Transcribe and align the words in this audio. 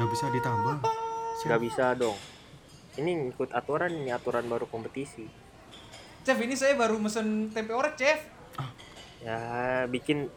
Gak 0.00 0.08
bisa 0.08 0.32
ditambah. 0.32 0.80
Gak 1.44 1.60
bisa 1.60 1.92
dong. 1.92 2.16
Ini 2.96 3.36
ikut 3.36 3.52
aturan 3.52 3.92
ini 3.92 4.08
aturan 4.08 4.48
baru 4.48 4.64
kompetisi. 4.64 5.28
Chef 6.24 6.40
ini 6.40 6.56
saya 6.56 6.72
baru 6.72 6.96
mesen 6.96 7.48
tempe 7.48 7.72
orek 7.72 7.96
chef 7.96 8.20
Ya, 9.20 9.84
bikin 9.88 10.28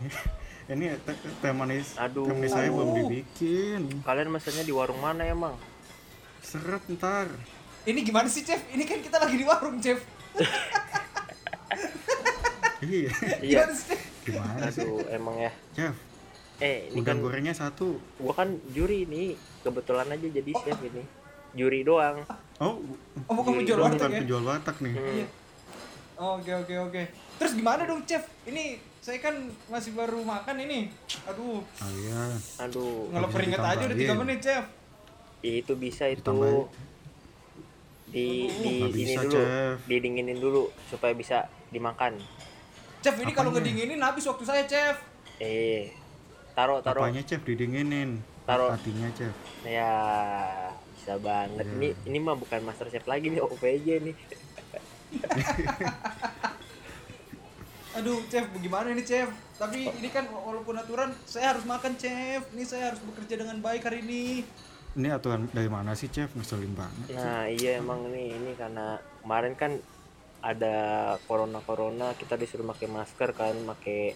Ini 0.72 0.96
teh 1.04 1.16
teh 1.44 1.52
manis. 1.52 1.92
Aduh. 2.00 2.24
Teh 2.24 2.32
manis 2.32 2.52
saya 2.56 2.72
belum 2.72 2.96
dibikin. 3.04 4.00
kalian 4.00 4.32
mesennya 4.32 4.64
di 4.64 4.72
warung 4.72 5.00
mana 5.00 5.28
emang? 5.28 5.52
Seret 6.40 6.80
ntar. 6.88 7.28
Ini 7.84 8.00
gimana 8.00 8.32
sih 8.32 8.44
chef? 8.44 8.64
Ini 8.72 8.84
kan 8.88 9.04
kita 9.04 9.20
lagi 9.20 9.36
di 9.36 9.44
warung 9.44 9.76
chef 9.76 10.00
Iya. 12.80 13.12
Iya. 13.44 13.60
Gimana 13.68 13.72
sih 13.76 13.86
chef? 13.92 14.00
Gimana 14.24 14.66
sih? 14.72 14.84
Aduh, 14.88 15.04
emang 15.12 15.36
ya. 15.36 15.52
Chef, 15.76 15.96
Eh, 16.60 16.88
ini 16.88 17.00
udang 17.00 17.18
kan 17.18 17.24
gorengnya 17.24 17.52
satu. 17.52 17.96
gua 18.16 18.32
kan 18.34 18.48
juri 18.68 19.04
nih. 19.04 19.32
Kebetulan 19.60 20.06
aja 20.06 20.26
jadi 20.26 20.52
chef 20.54 20.78
ini. 20.82 21.02
Juri 21.50 21.80
doang. 21.82 22.20
Oh, 22.58 22.78
Oh 23.26 23.40
kamu 23.40 23.58
Juri 23.58 23.66
jual 23.66 23.80
warteg 23.80 23.96
bukan 23.98 24.10
ya? 24.10 24.20
penjual 24.20 24.44
watak 24.44 24.76
nih. 24.78 24.92
Hmm. 24.92 25.08
Iya. 25.10 25.26
Oke 26.20 26.52
oke 26.54 26.74
oke. 26.82 27.02
Terus 27.36 27.52
gimana 27.54 27.82
dong 27.82 28.04
chef? 28.04 28.28
Ini 28.44 28.64
saya 29.00 29.16
kan 29.18 29.34
masih 29.66 29.92
baru 29.92 30.20
makan 30.20 30.56
ini. 30.60 30.92
Aduh, 31.24 31.64
Oh 31.64 31.90
iya. 31.98 32.22
Aduh, 32.60 33.08
ngelap 33.08 33.30
keringet 33.30 33.56
aja 33.58 33.80
udah 33.80 33.88
3 33.88 33.96
ditambahin. 33.98 34.20
menit 34.22 34.40
chef. 34.40 34.64
itu 35.40 35.72
bisa 35.74 36.04
itu 36.04 36.20
Ditambahin. 36.20 36.68
di 38.06 38.26
di 38.52 38.72
Nggak 38.76 38.90
ini 38.90 39.00
bisa, 39.08 39.20
dulu, 39.22 39.32
Chef. 39.32 39.76
didinginin 39.86 40.36
dulu 40.36 40.62
supaya 40.84 41.14
bisa 41.14 41.38
dimakan. 41.68 42.20
Chef 43.00 43.16
ini 43.16 43.32
kalau 43.32 43.48
ngedinginin 43.50 43.96
habis 43.98 44.28
waktu 44.28 44.44
saya 44.44 44.62
chef. 44.66 45.00
Eh, 45.38 45.88
taruh 46.52 46.78
taruh 46.80 47.02
Apanya 47.02 47.22
chef 47.22 47.40
didinginin? 47.40 48.20
Taruh. 48.42 48.70
Hatinya 48.70 49.08
chef. 49.12 49.32
ya 49.62 49.92
bisa 50.92 51.16
banget 51.16 51.62
Iya. 51.62 51.74
ini 51.74 51.88
ini 52.04 52.18
mah 52.18 52.34
bukan 52.34 52.60
master 52.60 52.88
chef 52.88 53.04
lagi 53.04 53.28
nih 53.28 53.40
OPJ 53.40 53.86
nih 54.02 54.16
Aduh 57.90 58.22
chef, 58.26 58.46
bagaimana 58.48 58.86
ini 58.88 59.02
chef? 59.02 59.26
Tapi 59.56 59.90
ini 59.90 60.08
kan 60.08 60.22
walaupun 60.28 60.78
aturan 60.78 61.10
saya 61.26 61.50
harus 61.52 61.66
makan 61.66 61.98
chef. 61.98 62.46
Ini 62.48 62.62
saya 62.62 62.94
harus 62.94 63.02
bekerja 63.02 63.34
dengan 63.36 63.58
baik 63.58 63.82
hari 63.82 63.98
ini. 64.00 64.46
Ini 64.92 65.08
aturan 65.12 65.50
dari 65.50 65.66
mana 65.66 65.94
sih 65.94 66.06
chef? 66.06 66.30
Ngeselin 66.32 66.70
banget. 66.72 67.06
nah 67.12 67.46
iya 67.46 67.78
emang 67.78 68.06
nih 68.08 68.30
ini 68.32 68.54
karena 68.54 68.94
kemarin 69.20 69.54
kan 69.54 69.72
ada 70.40 70.76
corona 71.26 71.58
corona 71.60 72.14
kita 72.14 72.34
disuruh 72.34 72.64
pakai 72.64 72.88
masker 72.88 73.30
kan 73.32 73.54
pakai 73.66 74.14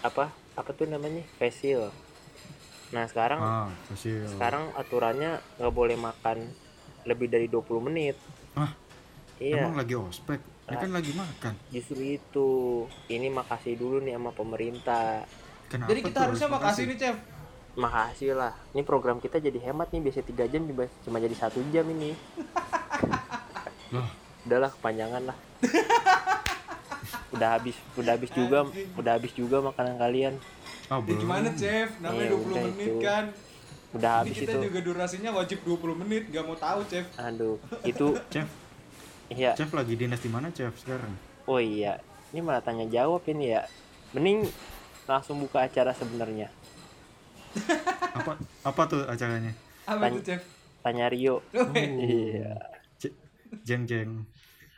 apa 0.00 0.30
apa 0.58 0.70
tuh 0.72 0.84
namanya? 0.84 1.22
Face 1.38 1.62
shield. 1.62 1.94
Nah 2.88 3.06
sekarang 3.06 3.38
Ah, 3.38 3.68
sekarang 3.94 4.74
aturannya 4.74 5.38
nggak 5.56 5.70
boleh 5.70 5.94
makan 5.94 6.50
lebih 7.04 7.28
dari 7.28 7.46
20 7.46 7.78
menit. 7.80 8.16
Ah, 8.52 8.74
iya. 9.38 9.62
Emang 9.62 9.76
lagi 9.76 9.94
ospek? 9.94 10.40
Ini 10.66 10.76
kan 10.76 10.90
lagi 10.90 11.12
makan. 11.12 11.52
justru 11.70 12.02
itu. 12.12 12.48
Ini 13.06 13.30
makasih 13.30 13.74
dulu 13.74 14.02
nih 14.02 14.12
sama 14.12 14.30
pemerintah. 14.30 15.24
Kenapa 15.66 15.88
Jadi 15.88 16.00
kita 16.02 16.18
harusnya 16.22 16.48
harus 16.48 16.56
makasih 16.58 16.84
nih 16.84 16.96
chef. 16.98 17.16
makasih 17.74 18.30
lah. 18.34 18.52
Ini 18.72 18.82
program 18.82 19.16
kita 19.16 19.38
jadi 19.38 19.56
hemat 19.62 19.88
nih 19.88 20.02
biasa 20.02 20.20
tiga 20.22 20.44
jam 20.44 20.66
cuma 21.00 21.16
jadi 21.16 21.32
satu 21.32 21.62
jam 21.70 21.86
ini. 21.86 22.12
Udahlah 24.44 24.72
kepanjangan 24.72 25.22
lah 25.24 25.36
udah 27.38 27.50
habis 27.54 27.76
udah 27.94 28.12
habis 28.12 28.30
juga 28.30 28.58
Anjing. 28.64 28.88
udah 28.92 29.12
habis 29.14 29.32
juga 29.32 29.56
makanan 29.62 29.94
kalian 29.96 30.34
Ya 30.88 30.96
belum. 30.98 31.20
gimana 31.20 31.48
chef? 31.52 31.88
Namanya 32.00 32.26
Iya, 32.26 32.32
20 32.34 32.48
udah 32.48 32.62
menit 32.66 32.88
itu. 32.88 32.98
kan. 33.00 33.24
udah 33.90 34.10
Ini 34.10 34.20
habis 34.20 34.36
kita 34.36 34.50
itu 34.50 34.58
juga 34.66 34.78
durasinya 34.82 35.30
wajib 35.32 35.58
20 35.62 35.96
menit, 35.96 36.22
gak 36.28 36.42
mau 36.42 36.56
tahu 36.56 36.80
chef. 36.84 37.06
aduh 37.14 37.56
itu 37.90 38.06
Chef, 38.28 38.48
iya 39.30 39.52
chef 39.54 39.70
lagi 39.70 39.94
dinas 39.94 40.18
di 40.18 40.28
mana 40.28 40.50
chef 40.50 40.74
sekarang? 40.76 41.12
oh 41.44 41.56
iya 41.56 41.96
ini 42.28 42.40
malah 42.40 42.60
tanya 42.60 42.84
jawab 42.86 43.24
ini 43.24 43.50
ya 43.50 43.64
mending 44.10 44.44
langsung 45.04 45.38
buka 45.38 45.62
acara 45.62 45.92
sebenarnya 45.92 46.52
Apa 48.18 48.36
apa 48.62 48.82
tuh 48.84 49.04
acaranya? 49.04 49.52
Apa 49.84 50.04
Tanya- 50.04 50.12
itu 50.14 50.20
chef? 50.26 50.42
tanya 50.78 51.04
Rio 51.06 51.40
Oh, 51.50 51.72
iya 51.74 52.56
C- 52.96 53.14
jeng 53.62 53.84
jeng. 53.84 54.24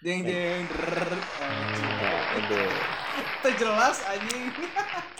Jeng 0.01 0.23
jeng. 0.23 0.63
Anjing. 2.31 2.71
Itu 3.37 3.49
jelas 3.59 3.97
anjing. 4.05 4.45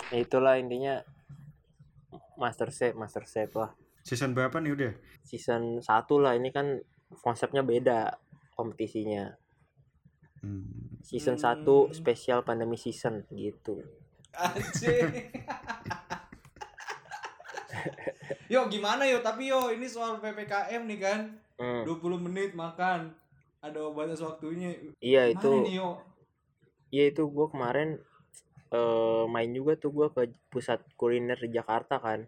Ya, 0.07 0.17
itulah 0.17 0.55
intinya 0.55 1.03
master 2.35 2.67
chef 2.69 2.93
master 2.93 3.23
chef 3.23 3.53
lah 3.53 3.71
Season 4.01 4.31
berapa 4.31 4.57
nih 4.57 4.73
udah? 4.73 4.93
season 5.21 5.77
1 5.77 5.85
lah 6.17 6.33
ini 6.33 6.49
kan 6.49 6.81
konsepnya 7.15 7.61
beda 7.61 8.17
kompetisinya 8.51 9.37
Hmm. 10.37 10.97
season 10.99 11.37
Hmm. 11.37 11.61
1 11.61 11.93
spesial 11.93 12.41
pandemi 12.41 12.73
season 12.73 13.21
gitu 13.29 13.77
Anjing. 14.33 15.29
yo 18.47 18.65
gimana 18.67 19.05
yo 19.05 19.19
tapi 19.19 19.47
yo 19.47 19.69
ini 19.69 19.85
soal 19.85 20.17
PPKM 20.17 20.81
nih 20.83 20.99
kan 20.99 21.19
Hmm. 21.55 21.85
20 21.85 22.17
menit 22.19 22.51
makan 22.51 23.13
ada 23.59 23.79
batas 23.87 24.17
waktunya 24.19 24.73
iya 24.97 25.29
itu 25.29 25.45
nih 25.61 25.77
yo 25.77 26.01
iya 26.91 27.07
itu 27.09 27.23
gue 27.25 27.47
kemarin 27.47 27.97
eh, 28.71 29.23
main 29.31 29.51
juga 29.55 29.79
tuh 29.79 29.91
gue 29.95 30.07
ke 30.11 30.21
pusat 30.51 30.83
kuliner 30.99 31.39
di 31.39 31.49
Jakarta 31.55 31.97
kan. 31.97 32.27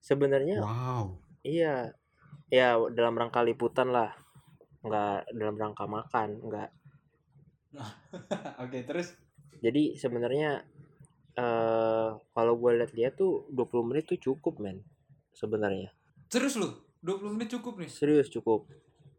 Sebenarnya 0.00 0.64
Wow. 0.64 1.20
iya 1.44 1.92
ya 2.48 2.80
dalam 2.90 3.14
rangka 3.14 3.44
liputan 3.44 3.92
lah. 3.92 4.16
Nggak 4.80 5.16
dalam 5.36 5.56
rangka 5.60 5.84
makan 5.84 6.28
nggak. 6.48 6.70
Oke 8.64 8.78
terus? 8.88 9.12
Jadi 9.60 10.00
sebenarnya 10.00 10.64
eh 11.36 12.08
kalau 12.32 12.54
gue 12.56 12.80
lihat-lihat 12.80 13.20
tuh 13.20 13.44
20 13.52 13.88
menit 13.92 14.08
tuh 14.08 14.16
cukup 14.16 14.56
men 14.56 14.80
sebenarnya. 15.36 15.92
Serius 16.32 16.56
lu? 16.56 16.72
20 17.04 17.36
menit 17.36 17.52
cukup 17.52 17.76
nih? 17.76 17.90
Serius 17.92 18.32
cukup. 18.32 18.64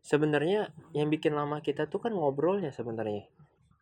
Sebenarnya 0.02 0.74
yang 0.98 1.14
bikin 1.14 1.36
lama 1.38 1.62
kita 1.62 1.86
tuh 1.86 2.00
kan 2.02 2.16
ngobrolnya 2.16 2.74
sebenarnya 2.74 3.28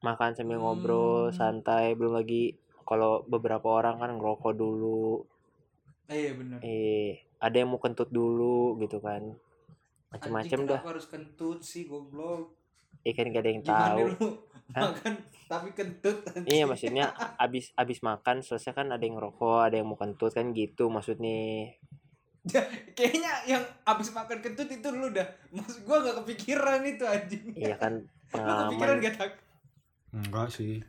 makan 0.06 0.38
sambil 0.38 0.62
ngobrol 0.62 1.28
Hmm. 1.28 1.34
santai 1.34 1.98
belum 1.98 2.14
lagi 2.16 2.54
kalau 2.86 3.26
beberapa 3.26 3.66
orang 3.74 3.98
kan 3.98 4.14
ngerokok 4.14 4.54
dulu. 4.54 5.26
Eh 6.06 6.30
iya 6.30 6.32
bener. 6.38 6.62
Eh 6.62 7.18
ada 7.42 7.56
yang 7.56 7.74
mau 7.74 7.82
kentut 7.82 8.10
dulu 8.10 8.78
gitu 8.78 9.02
kan. 9.02 9.34
Macem-macem 10.14 10.60
Anjing, 10.62 10.70
dah. 10.70 10.82
harus 10.86 11.10
kentut 11.10 11.60
sih 11.60 11.90
goblok? 11.90 12.54
Eh 13.02 13.12
kan 13.12 13.26
gak 13.28 13.42
ada 13.42 13.50
yang 13.50 13.62
gimana 13.62 13.86
tahu. 13.92 14.06
lu? 14.08 14.28
Makan 14.66 15.14
tapi 15.46 15.70
kentut 15.74 16.26
anjing. 16.26 16.50
iya 16.50 16.66
maksudnya 16.66 17.06
abis 17.38 17.70
abis 17.76 18.02
makan 18.02 18.42
selesai 18.42 18.74
kan 18.74 18.90
ada 18.90 19.02
yang 19.02 19.14
ngerokok 19.16 19.62
ada 19.62 19.78
yang 19.78 19.86
mau 19.86 19.94
kentut 19.94 20.32
kan 20.32 20.50
gitu 20.52 20.90
maksudnya. 20.90 21.70
Kayaknya 22.94 23.32
yang 23.46 23.64
abis 23.84 24.10
makan 24.10 24.38
kentut 24.40 24.70
itu 24.70 24.88
lu 24.90 25.10
udah 25.10 25.26
maksud 25.50 25.82
gua 25.82 26.02
gak 26.02 26.22
kepikiran 26.22 26.82
itu 26.82 27.02
anjing. 27.04 27.44
Iya 27.54 27.76
kan 27.76 27.94
lu 28.34 28.42
kepikiran 28.42 28.74
pengalaman. 28.78 29.02
gak 29.02 29.16
tak 29.18 29.30
Enggak 30.16 30.48
sih. 30.56 30.80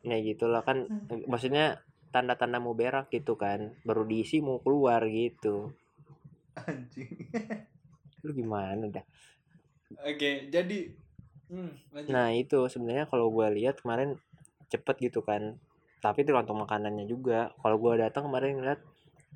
ya 0.00 0.16
gitulah 0.24 0.64
kan 0.64 0.88
maksudnya 1.28 1.84
tanda-tanda 2.08 2.56
mau 2.56 2.72
berak 2.72 3.12
gitu 3.12 3.36
kan 3.36 3.76
baru 3.84 4.08
diisi 4.08 4.40
mau 4.40 4.64
keluar 4.64 5.04
gitu. 5.04 5.76
Anjing. 6.56 7.28
Lu 8.24 8.32
gimana 8.32 8.88
dah? 8.88 9.04
Oke 10.08 10.48
jadi 10.48 10.88
hmm, 11.52 11.72
lanjut. 11.92 12.08
Nah 12.08 12.32
itu 12.32 12.64
sebenarnya 12.72 13.04
kalau 13.12 13.28
gue 13.28 13.46
lihat 13.60 13.84
kemarin 13.84 14.16
cepet 14.72 15.12
gitu 15.12 15.20
kan 15.20 15.60
tapi 16.00 16.24
tergantung 16.24 16.64
makanannya 16.64 17.04
juga. 17.04 17.52
Kalau 17.60 17.76
gue 17.76 18.00
datang 18.00 18.32
kemarin 18.32 18.56
ngeliat 18.56 18.80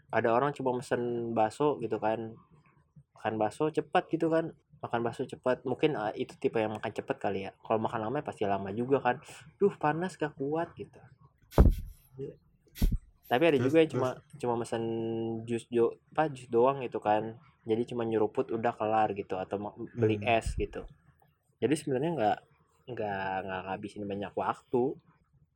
ada 0.08 0.32
orang 0.32 0.56
cuma 0.56 0.72
mesen 0.72 1.36
bakso 1.36 1.76
gitu 1.84 2.00
kan 2.00 2.32
makan 3.18 3.34
bakso 3.36 3.68
cepat 3.68 4.08
gitu 4.08 4.32
kan 4.32 4.56
makan 4.78 5.00
bakso 5.02 5.22
cepat 5.22 5.62
mungkin 5.62 5.94
ah, 5.94 6.14
itu 6.14 6.34
tipe 6.36 6.56
yang 6.56 6.72
makan 6.72 6.90
cepat 6.90 7.16
kali 7.18 7.44
ya. 7.44 7.52
Kalau 7.58 7.78
makan 7.78 8.00
lama 8.08 8.16
ya 8.18 8.24
pasti 8.24 8.42
lama 8.44 8.70
juga 8.70 8.98
kan. 8.98 9.16
Duh 9.56 9.74
panas 9.74 10.14
gak 10.14 10.34
kuat 10.34 10.70
gitu. 10.74 10.98
Tapi 13.28 13.42
ada 13.44 13.58
Terus- 13.60 13.66
juga 13.68 13.78
yang 13.84 13.90
cuma 13.92 14.08
cuma 14.40 14.54
mesen 14.56 14.82
jus 15.44 15.68
jo 15.68 15.92
apa 16.16 16.32
jus 16.32 16.48
doang 16.48 16.80
gitu 16.80 16.96
kan. 16.98 17.36
Jadi 17.68 17.92
cuma 17.92 18.02
nyeruput 18.02 18.48
udah 18.48 18.72
kelar 18.72 19.12
gitu. 19.12 19.36
Atau 19.36 19.60
beli 19.92 20.16
Hmm. 20.16 20.40
es 20.40 20.56
gitu. 20.56 20.88
Jadi 21.60 21.74
sebenarnya 21.76 22.10
nggak 22.16 22.38
nggak 22.88 23.34
nggak 23.44 23.60
ngabisin 23.68 24.08
banyak 24.08 24.32
waktu. 24.32 24.96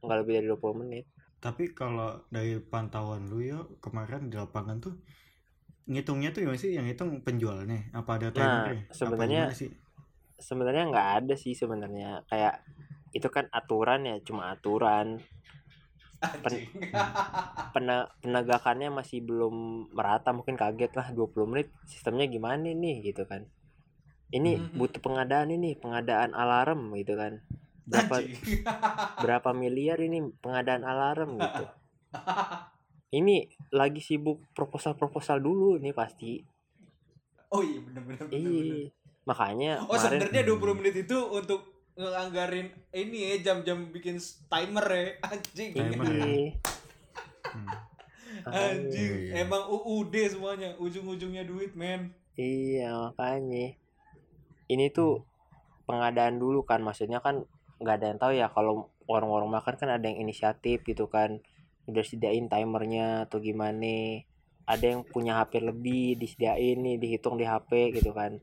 Nggak 0.04 0.18
lebih 0.20 0.32
dari 0.36 0.46
20 0.52 0.76
menit. 0.84 1.04
Tapi 1.40 1.72
kalau 1.72 2.22
dari 2.28 2.60
pantauan 2.60 3.26
lu 3.26 3.40
ya 3.40 3.64
kemarin 3.80 4.28
di 4.28 4.36
lapangan 4.36 4.78
tuh 4.78 4.94
ngitungnya 5.84 6.30
tuh 6.30 6.40
gimana 6.42 6.56
sih? 6.56 6.72
Yang 6.72 6.86
hitung 6.92 7.10
penjualnya 7.20 7.90
apa 7.90 8.10
ada 8.16 8.28
Apa 8.28 8.70
sebenarnya- 8.90 9.50
sebenarnya 10.36 10.84
nggak 10.88 11.08
ada 11.20 11.34
sih 11.34 11.52
sebenarnya. 11.52 12.22
Kayak 12.26 12.62
itu 13.10 13.28
kan 13.28 13.46
aturan 13.50 14.04
ya 14.04 14.16
cuma 14.20 14.50
aturan. 14.50 15.18
Pena- 16.22 16.70
penegakannya 18.22 18.88
masih 18.88 19.20
belum 19.20 19.54
merata 19.90 20.30
mungkin 20.30 20.54
kaget 20.54 20.94
lah 20.94 21.10
20 21.10 21.46
menit 21.46 21.68
sistemnya 21.84 22.26
gimana 22.26 22.62
nih 22.62 23.02
gitu 23.04 23.26
kan. 23.26 23.46
Ini 24.30 24.56
Mhm. 24.56 24.78
butuh 24.78 24.98
pengadaan 24.98 25.50
ini 25.50 25.74
pengadaan 25.74 26.32
alarm 26.32 26.94
gitu 26.94 27.14
kan. 27.14 27.42
Berapa 27.82 28.22
berapa 29.22 29.50
miliar 29.52 29.98
ini 29.98 30.22
pengadaan 30.38 30.82
alarm 30.82 31.34
gitu 31.36 31.64
ini 33.12 33.44
lagi 33.70 34.00
sibuk 34.00 34.40
proposal-proposal 34.52 35.38
dulu 35.38 35.76
ini 35.76 35.92
pasti 35.92 36.40
Oh 37.48 37.60
iya 37.60 37.78
bener 37.84 38.02
bener 38.02 38.24
bener. 38.24 38.32
bener. 38.32 38.64
iya 38.64 38.88
makanya 39.22 39.72
Oh 39.84 39.92
kemarin 39.92 40.02
sebenarnya 40.18 40.42
20 40.48 40.78
menit 40.80 40.94
itu 40.98 41.18
untuk 41.28 41.60
nganggarin 41.92 42.72
ini 42.90 43.36
ya 43.36 43.52
jam-jam 43.52 43.92
bikin 43.92 44.16
timer 44.48 44.86
ya 44.88 45.04
anjing. 45.28 45.70
Timer 45.72 46.06
ya? 46.08 46.24
iya 46.24 46.50
Hmm. 47.52 47.68
Anjing, 48.48 49.28
Iya. 49.28 49.44
emang 49.44 49.68
UUD 49.68 50.16
semuanya, 50.24 50.72
ujung-ujungnya 50.80 51.44
duit, 51.44 51.76
men. 51.76 52.16
Iya 52.32 53.12
makanya 53.12 53.76
ini 54.66 54.88
tuh 54.88 55.28
pengadaan 55.84 56.40
dulu 56.40 56.64
kan 56.64 56.80
maksudnya 56.80 57.20
kan 57.20 57.44
nggak 57.76 57.96
ada 58.00 58.06
yang 58.08 58.18
tahu 58.18 58.32
ya 58.32 58.48
kalau 58.48 58.88
warung-warung 59.04 59.52
makan 59.52 59.76
kan 59.76 59.92
ada 59.92 60.08
yang 60.08 60.24
inisiatif 60.24 60.80
gitu 60.80 61.12
kan 61.12 61.44
udah 61.86 62.04
sediain 62.06 62.46
timernya 62.46 63.26
atau 63.26 63.42
gimana 63.42 64.22
ada 64.62 64.84
yang 64.86 65.02
punya 65.02 65.42
HP 65.42 65.58
lebih 65.58 66.14
disediain 66.14 66.78
nih 66.78 66.96
dihitung 66.96 67.34
di 67.34 67.42
HP 67.42 67.98
gitu 67.98 68.14
kan 68.14 68.38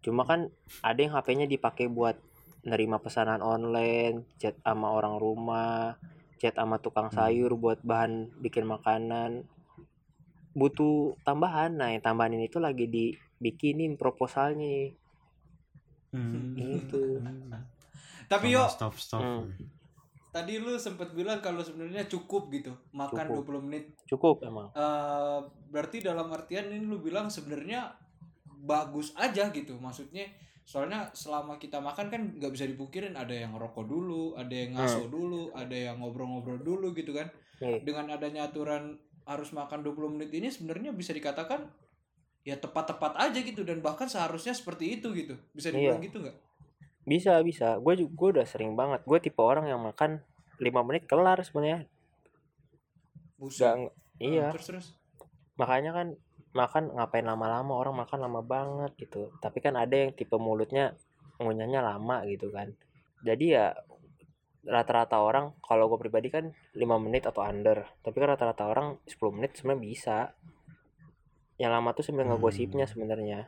cuma 0.00 0.24
kan 0.24 0.48
ada 0.80 0.98
yang 0.98 1.12
HP-nya 1.14 1.46
dipakai 1.46 1.86
buat 1.86 2.18
nerima 2.64 2.98
pesanan 2.98 3.40
online 3.40 4.26
chat 4.36 4.56
sama 4.60 4.90
orang 4.90 5.16
rumah 5.16 5.96
chat 6.36 6.56
sama 6.56 6.80
tukang 6.80 7.08
Hmm. 7.08 7.16
sayur 7.16 7.52
buat 7.54 7.78
bahan 7.84 8.32
bikin 8.40 8.64
makanan 8.66 9.44
butuh 10.50 11.14
tambahan 11.22 11.78
nah 11.78 11.94
yang 11.94 12.02
tambahan 12.02 12.34
ini 12.34 12.50
tuh 12.50 12.60
lagi 12.60 12.90
dibikinin 12.90 13.94
proposalnya 13.94 14.96
Hmm. 16.10 16.58
gitu 16.58 17.22
Tapi 18.26 18.50
Sama 18.50 18.54
yo, 18.54 18.62
staff-staff. 18.66 19.22
Hmm. 19.22 19.54
Tadi 20.30 20.62
lu 20.62 20.78
sempat 20.78 21.10
bilang 21.12 21.42
kalau 21.42 21.62
sebenarnya 21.62 22.06
cukup 22.06 22.50
gitu, 22.54 22.72
makan 22.94 23.30
Cukup. 23.30 23.62
20 23.62 23.66
menit. 23.66 23.84
cukup 24.06 24.42
emang 24.46 24.70
Eh 24.74 25.40
berarti 25.70 26.02
dalam 26.02 26.30
artian 26.34 26.70
ini 26.70 26.82
lu 26.82 26.98
bilang 26.98 27.30
sebenarnya 27.30 27.94
bagus 28.66 29.14
aja 29.18 29.50
gitu. 29.50 29.78
Maksudnya 29.78 30.26
soalnya 30.66 31.10
selama 31.16 31.58
kita 31.58 31.82
makan 31.82 32.06
kan 32.12 32.22
nggak 32.38 32.52
bisa 32.54 32.66
dipungkirin 32.68 33.18
ada 33.18 33.34
yang 33.34 33.56
rokok 33.58 33.86
dulu, 33.86 34.38
ada 34.38 34.52
yang 34.54 34.78
ngaso 34.78 35.10
dulu, 35.10 35.50
ada 35.54 35.74
yang 35.74 35.98
ngobrol-ngobrol 35.98 36.62
dulu 36.62 36.94
gitu 36.94 37.14
kan. 37.14 37.30
Iya. 37.58 37.82
Dengan 37.82 38.14
adanya 38.14 38.48
aturan 38.48 38.98
harus 39.26 39.50
makan 39.54 39.82
20 39.82 40.14
menit 40.18 40.30
ini 40.34 40.48
sebenarnya 40.50 40.90
bisa 40.90 41.14
dikatakan 41.14 41.70
ya 42.40 42.56
tepat-tepat 42.56 43.30
aja 43.30 43.38
gitu 43.44 43.62
dan 43.68 43.84
bahkan 43.84 44.08
seharusnya 44.08 44.54
seperti 44.56 45.00
itu 45.00 45.12
gitu. 45.14 45.34
Bisa 45.54 45.70
dibilang 45.70 46.02
gitu 46.02 46.22
nggak? 46.22 46.49
Bisa 47.10 47.42
bisa. 47.42 47.82
Gue 47.82 47.98
juga 47.98 48.12
gue 48.14 48.28
udah 48.38 48.46
sering 48.46 48.78
banget. 48.78 49.02
Gue 49.02 49.18
tipe 49.18 49.42
orang 49.42 49.66
yang 49.66 49.82
makan 49.82 50.22
5 50.62 50.86
menit 50.86 51.10
kelar 51.10 51.42
sebenarnya. 51.42 51.90
Buset. 53.34 53.66
Gak, 53.66 53.92
iya. 54.22 54.54
Terus 54.54 54.66
terus. 54.70 54.86
makanya 55.58 55.92
kan 55.92 56.06
makan 56.54 56.94
ngapain 56.94 57.26
lama-lama? 57.26 57.72
Orang 57.74 57.98
makan 57.98 58.18
lama 58.22 58.40
banget 58.46 58.94
gitu. 58.96 59.34
Tapi 59.42 59.58
kan 59.58 59.74
ada 59.74 59.92
yang 59.92 60.14
tipe 60.14 60.38
mulutnya 60.38 60.94
ngunyahnya 61.42 61.82
lama 61.82 62.22
gitu 62.30 62.54
kan. 62.54 62.70
Jadi 63.26 63.58
ya 63.58 63.74
rata-rata 64.60 65.16
orang 65.18 65.56
kalau 65.64 65.88
gue 65.90 65.98
pribadi 65.98 66.28
kan 66.30 66.54
5 66.76 66.78
menit 67.02 67.26
atau 67.26 67.42
under. 67.42 67.90
Tapi 68.06 68.16
kan 68.22 68.38
rata-rata 68.38 68.64
orang 68.70 69.02
10 69.08 69.34
menit 69.34 69.58
sebenarnya 69.58 69.82
bisa. 69.82 70.18
Yang 71.60 71.70
lama 71.74 71.88
tuh 71.92 72.04
sebenarnya 72.06 72.28
Hmm. 72.30 72.40
ngegosipnya 72.40 72.86
sebenarnya 72.88 73.40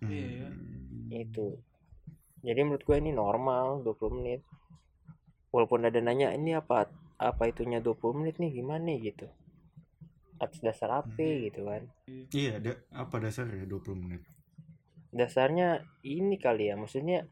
Hmm. 0.00 1.08
Itu 1.08 1.56
jadi 2.46 2.62
menurut 2.62 2.86
gue 2.86 2.96
ini 3.02 3.10
normal 3.10 3.82
20 3.82 4.16
menit. 4.22 4.40
Walaupun 5.50 5.82
ada 5.90 5.98
nanya 5.98 6.30
ini 6.30 6.54
apa? 6.54 6.86
Apa 7.18 7.50
itunya 7.50 7.82
20 7.82 8.22
menit 8.22 8.38
nih? 8.38 8.54
Gimana 8.54 8.86
nih? 8.86 9.10
Gitu. 9.10 9.26
Atas 10.38 10.62
dasar 10.62 11.02
apa 11.02 11.18
gitu 11.18 11.66
kan. 11.66 11.90
Iya, 12.30 12.62
ada 12.62 12.72
apa 12.94 13.18
dasarnya 13.18 13.66
20 13.66 13.98
menit? 13.98 14.22
dasarnya 15.16 15.80
ini 16.04 16.36
kali 16.36 16.68
ya 16.68 16.76
maksudnya 16.76 17.24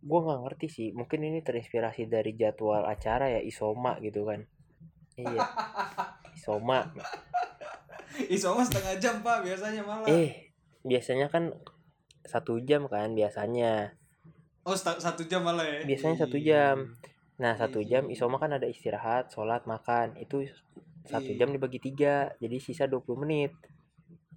gue 0.00 0.20
nggak 0.24 0.40
ngerti 0.48 0.66
sih. 0.72 0.88
Mungkin 0.96 1.20
ini 1.20 1.44
terinspirasi 1.44 2.08
dari 2.08 2.32
jadwal 2.32 2.88
acara 2.88 3.28
ya 3.36 3.40
isoma 3.44 4.00
gitu 4.00 4.24
kan. 4.24 4.40
Iya. 5.20 5.44
Isoma. 6.40 6.88
Isoma 8.32 8.64
setengah 8.64 8.96
jam 8.96 9.20
pak 9.20 9.44
biasanya 9.44 9.84
malah. 9.84 10.08
eh 10.08 10.56
biasanya 10.80 11.28
kan 11.28 11.52
satu 12.24 12.60
jam 12.62 12.86
kan 12.86 13.12
biasanya 13.12 13.96
Oh 14.60 14.76
satu 14.76 15.24
jam 15.24 15.40
malah 15.40 15.64
ya? 15.64 15.80
Biasanya 15.88 16.16
satu 16.28 16.36
Iya. 16.36 16.76
jam. 16.76 16.76
Nah 17.40 17.56
satu 17.56 17.80
Iya, 17.80 18.04
jam 18.04 18.04
iya. 18.06 18.12
isoma 18.12 18.36
kan 18.36 18.52
ada 18.52 18.68
istirahat, 18.68 19.32
sholat, 19.32 19.64
makan. 19.64 20.20
Itu 20.20 20.44
satu 21.08 21.32
jam 21.32 21.48
dibagi 21.48 21.80
tiga, 21.80 22.36
jadi 22.36 22.60
sisa 22.60 22.84
20 22.84 23.16
menit. 23.24 23.56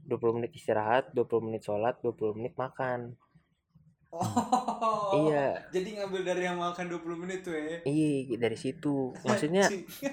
20 0.07 0.35
menit 0.39 0.51
istirahat, 0.56 1.12
20 1.12 1.44
menit 1.44 1.63
sholat, 1.63 2.00
20 2.00 2.35
menit 2.39 2.56
makan. 2.56 3.13
Oh. 4.13 5.25
Iya. 5.25 5.57
Jadi 5.74 5.97
ngambil 5.97 6.21
dari 6.21 6.45
yang 6.45 6.62
makan 6.62 6.85
20 6.85 7.18
menit 7.18 7.41
tuh 7.41 7.53
ya. 7.57 7.81
Iya 7.81 8.38
dari 8.38 8.53
situ. 8.53 9.09
Maksudnya 9.25 9.65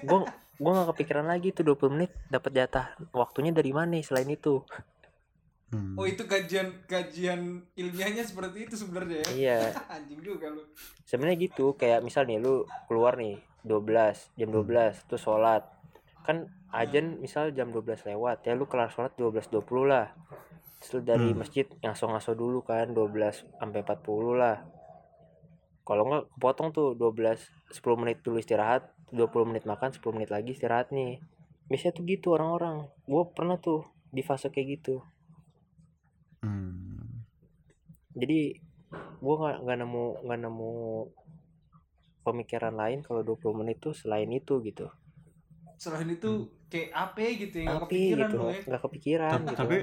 gua 0.09 0.25
gua 0.57 0.71
nggak 0.73 0.89
kepikiran 0.97 1.29
lagi 1.29 1.53
tuh 1.53 1.69
20 1.69 1.93
menit 2.01 2.11
dapat 2.33 2.53
jatah 2.53 2.97
waktunya 3.13 3.53
dari 3.53 3.73
mana 3.77 4.01
selain 4.01 4.29
itu. 4.33 4.65
Hmm. 5.71 5.95
Oh 5.95 6.03
itu 6.03 6.27
kajian 6.27 6.83
kajian 6.91 7.63
ilmiahnya 7.79 8.27
seperti 8.27 8.67
itu 8.67 8.75
sebenarnya 8.75 9.23
ya. 9.23 9.29
Iya. 9.31 9.59
Anjing 9.95 10.19
juga 10.19 10.51
lu. 10.51 10.67
Sebenarnya 11.07 11.39
gitu 11.47 11.79
kayak 11.79 12.03
misal 12.03 12.27
nih 12.27 12.43
lu 12.43 12.67
keluar 12.91 13.15
nih 13.15 13.39
12 13.63 14.35
jam 14.35 14.49
12 14.51 15.07
terus 15.07 15.23
sholat 15.23 15.63
kan 16.25 16.49
ajan 16.73 17.21
misal 17.21 17.53
jam 17.53 17.69
12 17.71 18.09
lewat 18.09 18.47
ya 18.47 18.57
lu 18.57 18.65
kelar 18.65 18.89
sholat 18.89 19.13
12.20 19.15 19.61
lah 19.85 20.11
terus 20.81 21.05
dari 21.05 21.31
Hmm. 21.31 21.45
masjid 21.45 21.69
ngaso-ngaso 21.85 22.33
dulu 22.33 22.65
kan 22.65 22.89
12 22.91 23.45
sampai 23.61 23.85
40 23.85 24.33
lah 24.33 24.65
kalau 25.85 26.09
nggak 26.09 26.25
kepotong 26.39 26.71
tuh 26.73 26.89
12 26.97 27.37
10 27.75 28.01
menit 28.01 28.25
dulu 28.25 28.41
istirahat 28.41 28.89
20 29.13 29.49
menit 29.51 29.65
makan 29.67 29.91
10 29.93 30.03
menit 30.17 30.31
lagi 30.33 30.55
istirahat 30.55 30.89
nih 30.89 31.21
biasanya 31.69 31.93
tuh 31.95 32.05
gitu 32.07 32.27
orang-orang 32.33 32.87
gue 33.05 33.23
pernah 33.35 33.59
tuh 33.59 33.85
di 34.09 34.23
fase 34.23 34.49
kayak 34.49 34.81
gitu 34.81 35.03
Hmm. 36.43 37.25
jadi 38.21 38.41
gue 39.23 39.35
nggak 39.41 39.57
nggak 39.65 39.79
nemu 39.81 40.05
nggak 40.25 40.39
nemu 40.45 40.71
pemikiran 42.27 42.73
lain 42.81 43.01
kalau 43.07 43.21
20 43.29 43.57
menit 43.61 43.77
tuh 43.85 43.93
selain 44.01 44.31
itu 44.41 44.55
gitu 44.69 44.87
Selain 45.83 46.09
itu 46.17 46.29
kayak 46.71 46.91
apa 47.03 47.19
gitu 47.43 47.57
ya? 47.65 47.67
Nggak 47.73 47.81
tapi 47.81 47.95
kepikiran 47.95 48.31
gitu 48.31 48.37
ya. 48.49 48.55
nggak 48.67 48.83
kepikiran 48.85 49.41
Ta- 49.41 49.47
gitu 49.53 49.69
tapi 49.69 49.77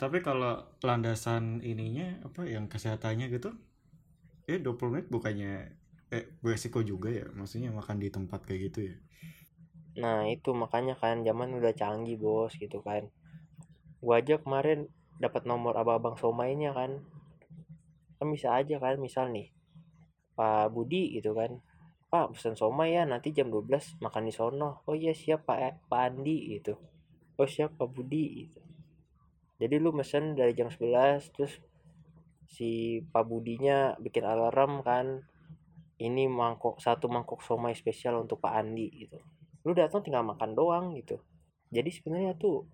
tapi 0.00 0.16
kalau 0.26 0.52
landasan 0.88 1.44
ininya 1.70 2.04
apa 2.28 2.40
yang 2.54 2.64
kesehatannya 2.72 3.26
gitu 3.34 3.48
eh 4.52 4.58
20 4.64 4.92
menit 4.94 5.08
bukannya 5.14 5.48
eh 6.16 6.24
beresiko 6.44 6.80
juga 6.90 7.08
ya 7.18 7.24
maksudnya 7.38 7.70
makan 7.78 7.96
di 8.02 8.08
tempat 8.16 8.40
kayak 8.46 8.60
gitu 8.70 8.78
ya 8.90 8.94
nah 10.02 10.20
itu 10.34 10.50
makanya 10.62 10.94
kan 11.02 11.16
zaman 11.28 11.50
udah 11.58 11.72
canggih 11.80 12.16
bos 12.22 12.52
gitu 12.62 12.78
kan 12.86 13.02
gua 14.04 14.16
aja 14.22 14.36
kemarin 14.44 14.78
dapat 15.18 15.46
nomor 15.46 15.74
abang-abang 15.78 16.18
somainya 16.18 16.74
kan. 16.74 17.02
Kan 18.18 18.26
bisa 18.30 18.54
aja 18.54 18.78
kan 18.78 18.98
misal 18.98 19.30
nih 19.30 19.50
Pak 20.34 20.74
Budi 20.74 21.14
gitu 21.18 21.34
kan. 21.34 21.62
Pak 22.10 22.38
pesen 22.38 22.54
somai 22.54 22.94
ya 22.94 23.02
nanti 23.02 23.34
jam 23.34 23.50
12 23.50 23.98
makan 23.98 24.22
di 24.26 24.32
sono. 24.34 24.86
Oh 24.86 24.94
iya 24.94 25.10
siap 25.10 25.46
Pak 25.46 25.58
eh, 25.58 25.74
Pak 25.90 26.00
Andi 26.10 26.58
gitu. 26.58 26.78
Oh 27.38 27.48
siap 27.48 27.74
Pak 27.74 27.90
Budi 27.90 28.46
gitu. 28.46 28.62
Jadi 29.58 29.74
lu 29.78 29.94
mesen 29.94 30.34
dari 30.34 30.54
jam 30.54 30.70
11 30.70 31.34
terus 31.34 31.62
si 32.50 33.02
Pak 33.02 33.24
Budinya 33.26 33.94
bikin 33.98 34.26
alarm 34.26 34.82
kan. 34.82 35.22
Ini 35.94 36.26
mangkok 36.26 36.82
satu 36.82 37.06
mangkok 37.06 37.38
somai 37.42 37.74
spesial 37.78 38.18
untuk 38.18 38.42
Pak 38.42 38.54
Andi 38.54 38.90
gitu. 39.06 39.18
Lu 39.62 39.72
datang 39.72 40.02
tinggal 40.02 40.26
makan 40.26 40.58
doang 40.58 40.86
gitu. 40.98 41.22
Jadi 41.70 41.90
sebenarnya 41.90 42.34
tuh 42.34 42.66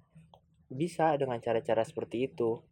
bisa 0.71 1.19
dengan 1.19 1.43
cara-cara 1.43 1.83
seperti 1.83 2.31
itu. 2.31 2.63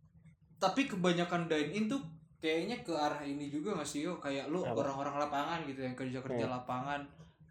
Tapi 0.58 0.86
kebanyakan 0.86 1.46
dine 1.46 1.70
in 1.74 1.84
tuh 1.86 2.02
kayaknya 2.38 2.86
ke 2.86 2.94
arah 2.94 3.22
ini 3.22 3.50
juga 3.50 3.74
gak 3.74 3.86
sih 3.86 4.06
yo? 4.06 4.22
Kayak 4.22 4.50
lu 4.50 4.62
orang-orang 4.62 5.18
lapangan 5.18 5.66
gitu 5.66 5.82
yang 5.82 5.98
kerja-kerja 5.98 6.46
Hmm. 6.46 6.54
lapangan 6.62 7.00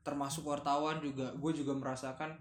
termasuk 0.04 0.48
wartawan 0.48 1.04
juga. 1.04 1.28
Gue 1.36 1.52
juga 1.52 1.76
merasakan 1.76 2.32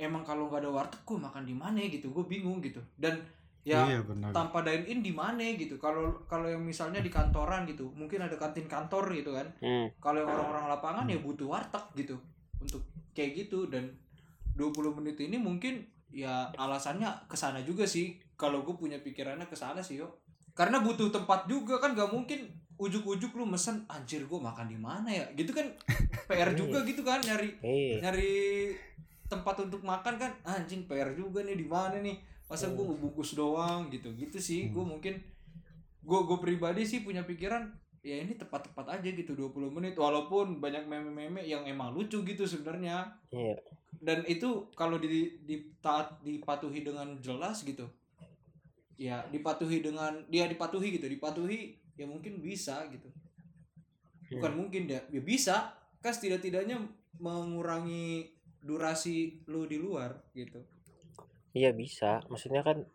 emang 0.00 0.24
kalau 0.24 0.48
nggak 0.48 0.64
ada 0.64 0.70
warteg 0.72 1.04
gue 1.04 1.18
makan 1.20 1.44
di 1.44 1.52
mana 1.52 1.78
gitu 1.84 2.08
gue 2.08 2.24
bingung 2.24 2.64
gitu. 2.64 2.80
Dan 2.96 3.20
ya 3.62 3.86
iya 3.86 4.00
benar. 4.02 4.34
tanpa 4.34 4.64
dine 4.64 4.88
in 4.88 5.04
di 5.04 5.12
mana 5.12 5.44
gitu. 5.54 5.76
Kalau 5.76 6.24
kalau 6.24 6.48
yang 6.48 6.64
misalnya 6.64 7.04
di 7.04 7.12
kantoran 7.12 7.68
gitu 7.68 7.92
mungkin 7.92 8.24
ada 8.24 8.34
kantin 8.40 8.64
kantor 8.64 9.12
gitu 9.12 9.36
kan. 9.36 9.46
Hmm. 9.60 9.92
kalau 10.00 10.24
yang 10.24 10.32
orang-orang 10.32 10.66
lapangan 10.72 11.04
ya 11.04 11.20
butuh 11.20 11.46
warteg 11.52 11.84
gitu 12.00 12.16
untuk 12.56 12.80
kayak 13.12 13.44
gitu. 13.44 13.68
Dan 13.68 13.92
20 14.56 14.96
menit 14.96 15.16
ini 15.20 15.36
mungkin 15.36 15.91
ya 16.12 16.52
alasannya 16.60 17.08
ke 17.26 17.34
sana 17.34 17.64
juga 17.64 17.88
sih. 17.88 18.20
Kalau 18.36 18.62
gue 18.62 18.76
punya 18.76 19.00
pikirannya 19.00 19.48
ke 19.48 19.56
sana 19.56 19.80
sih 19.80 19.98
yo. 19.98 20.08
Karena 20.52 20.84
butuh 20.84 21.08
tempat 21.08 21.48
juga 21.48 21.80
kan 21.80 21.96
gak 21.96 22.12
mungkin 22.12 22.52
ujuk-ujuk 22.76 23.32
lu 23.38 23.48
mesen 23.48 23.88
anjir 23.88 24.28
gue 24.28 24.40
makan 24.40 24.68
di 24.68 24.76
mana 24.76 25.08
ya? 25.08 25.24
Gitu 25.32 25.50
kan 25.56 25.64
PR 26.28 26.52
juga 26.52 26.84
gitu 26.84 27.00
kan 27.02 27.24
nyari 27.24 27.56
eh 27.64 27.98
nyari 28.04 28.32
tempat 29.32 29.64
untuk 29.64 29.80
makan 29.80 30.20
kan 30.20 30.32
anjing 30.44 30.84
PR 30.84 31.16
juga 31.16 31.40
nih 31.40 31.56
di 31.56 31.66
mana 31.66 31.98
nih? 31.98 32.20
Masa 32.46 32.68
gue 32.68 32.84
ngebungkus 32.84 33.32
doang? 33.32 33.88
Gitu 33.88 34.12
gitu 34.14 34.36
sih 34.36 34.68
gue 34.68 34.84
mungkin 34.84 35.16
gue 36.02 36.20
gue 36.28 36.38
pribadi 36.42 36.82
sih 36.84 37.06
punya 37.06 37.22
pikiran 37.22 37.70
ya 38.02 38.18
ini 38.22 38.34
tepat-tepat 38.34 38.98
aja 38.98 39.08
gitu 39.08 39.32
20 39.38 39.72
menit. 39.72 39.94
Walaupun 39.94 40.58
banyak 40.58 40.84
meme-meme 40.90 41.46
yang 41.46 41.64
emang 41.64 41.94
lucu 41.94 42.20
gitu 42.26 42.44
sebenarnya. 42.44 43.16
Iya. 43.30 43.56
Dan 44.02 44.26
itu 44.26 44.68
kalau 44.74 44.98
di, 44.98 45.38
di 45.46 45.70
taat 45.78 46.18
dipatuhi 46.26 46.82
dengan 46.82 47.22
jelas 47.22 47.62
gitu 47.62 47.86
ya 49.02 49.26
dipatuhi 49.34 49.82
dengan 49.82 50.22
dia 50.30 50.46
dipatuhi 50.46 50.94
gitu 50.94 51.10
dipatuhi 51.10 51.74
ya 51.98 52.06
mungkin 52.06 52.38
bisa 52.38 52.86
gitu. 52.92 53.10
Bukan 54.32 54.52
mungkin 54.54 54.86
ya 54.86 55.02
ya 55.10 55.22
bisa. 55.22 55.74
Kan 56.02 56.14
setidak-tidaknya 56.14 56.82
mengurangi 57.22 58.34
durasi 58.62 59.42
lu 59.50 59.66
di 59.66 59.78
luar 59.78 60.22
gitu. 60.38 60.62
Iya 61.52 61.74
bisa. 61.74 62.22
Maksudnya 62.30 62.62
kan 62.62 62.86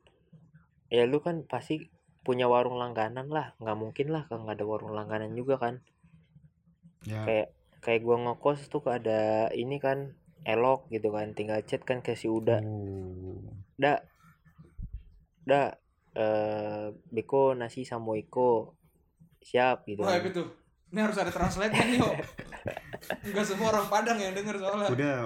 ya 0.88 1.04
lu 1.04 1.20
kan 1.20 1.44
pasti 1.44 1.92
punya 2.28 2.52
warung 2.52 2.76
langganan 2.76 3.32
lah. 3.32 3.56
Nggak 3.64 3.78
mungkin 3.80 4.08
lah 4.12 4.28
kalau 4.28 4.44
nggak 4.44 4.60
ada 4.60 4.68
warung 4.68 4.92
langganan 4.92 5.32
juga 5.32 5.56
kan. 5.56 5.80
Ya. 7.08 7.24
Kayak 7.24 7.48
kayak 7.80 8.02
gua 8.04 8.18
ngekos 8.20 8.68
tuh 8.68 8.84
ada 8.92 9.48
ini 9.56 9.80
kan 9.80 10.12
elok 10.44 10.92
gitu 10.92 11.16
kan. 11.16 11.32
Tinggal 11.32 11.64
chat 11.64 11.88
kan 11.88 12.04
ke 12.04 12.20
si 12.20 12.28
Uda. 12.28 12.60
Oh. 12.60 13.40
da. 13.80 14.04
Da 15.48 15.80
eh 16.18 16.90
beko 17.14 17.54
nasi 17.54 17.86
sama 17.86 18.18
iko 18.18 18.74
siap 19.38 19.86
gitu 19.86 20.02
wah 20.02 20.18
kan. 20.18 20.34
itu 20.34 20.44
ini 20.90 21.00
harus 21.06 21.14
ada 21.22 21.30
translate 21.30 21.70
kan 21.70 21.86
yo 21.94 22.10
nggak 23.38 23.46
semua 23.46 23.70
orang 23.70 23.86
Padang 23.86 24.18
yang 24.18 24.34
denger 24.34 24.58
soalnya. 24.58 24.90
Udah 24.90 25.18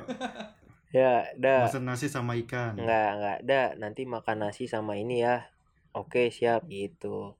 ya 0.91 1.23
da. 1.39 1.71
Pesan 1.71 1.87
nasi 1.87 2.11
sama 2.11 2.35
ikan. 2.43 2.75
Nggak 2.75 3.09
nggak. 3.17 3.37
Da 3.47 3.63
nanti 3.79 4.03
makan 4.03 4.51
nasi 4.51 4.67
sama 4.67 4.99
ini 4.99 5.23
ya 5.23 5.47
oke 5.93 6.27
siap. 6.27 6.65
Gitu. 6.65 7.35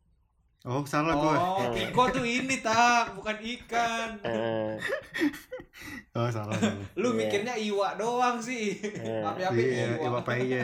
Oh 0.62 0.86
salah 0.86 1.17
gue 1.17 1.34
oh 1.34 1.74
Iko 1.89 2.03
tuh 2.12 2.22
ini 2.22 2.62
tak 2.62 3.17
bukan 3.17 3.38
ikan. 3.39 4.10
Eh. 4.22 4.77
Oh 6.12 6.27
salah 6.27 6.53
salah. 6.53 6.75
lu 7.00 7.15
Iya. 7.15 7.17
mikirnya 7.17 7.55
iwa 7.58 7.96
doang 7.96 8.38
sih. 8.38 8.75
Eh, 8.77 9.24
apa-apa 9.25 9.55
iya 9.55 9.96
iwa? 9.96 10.05
iwa 10.05 10.20
peye. 10.22 10.63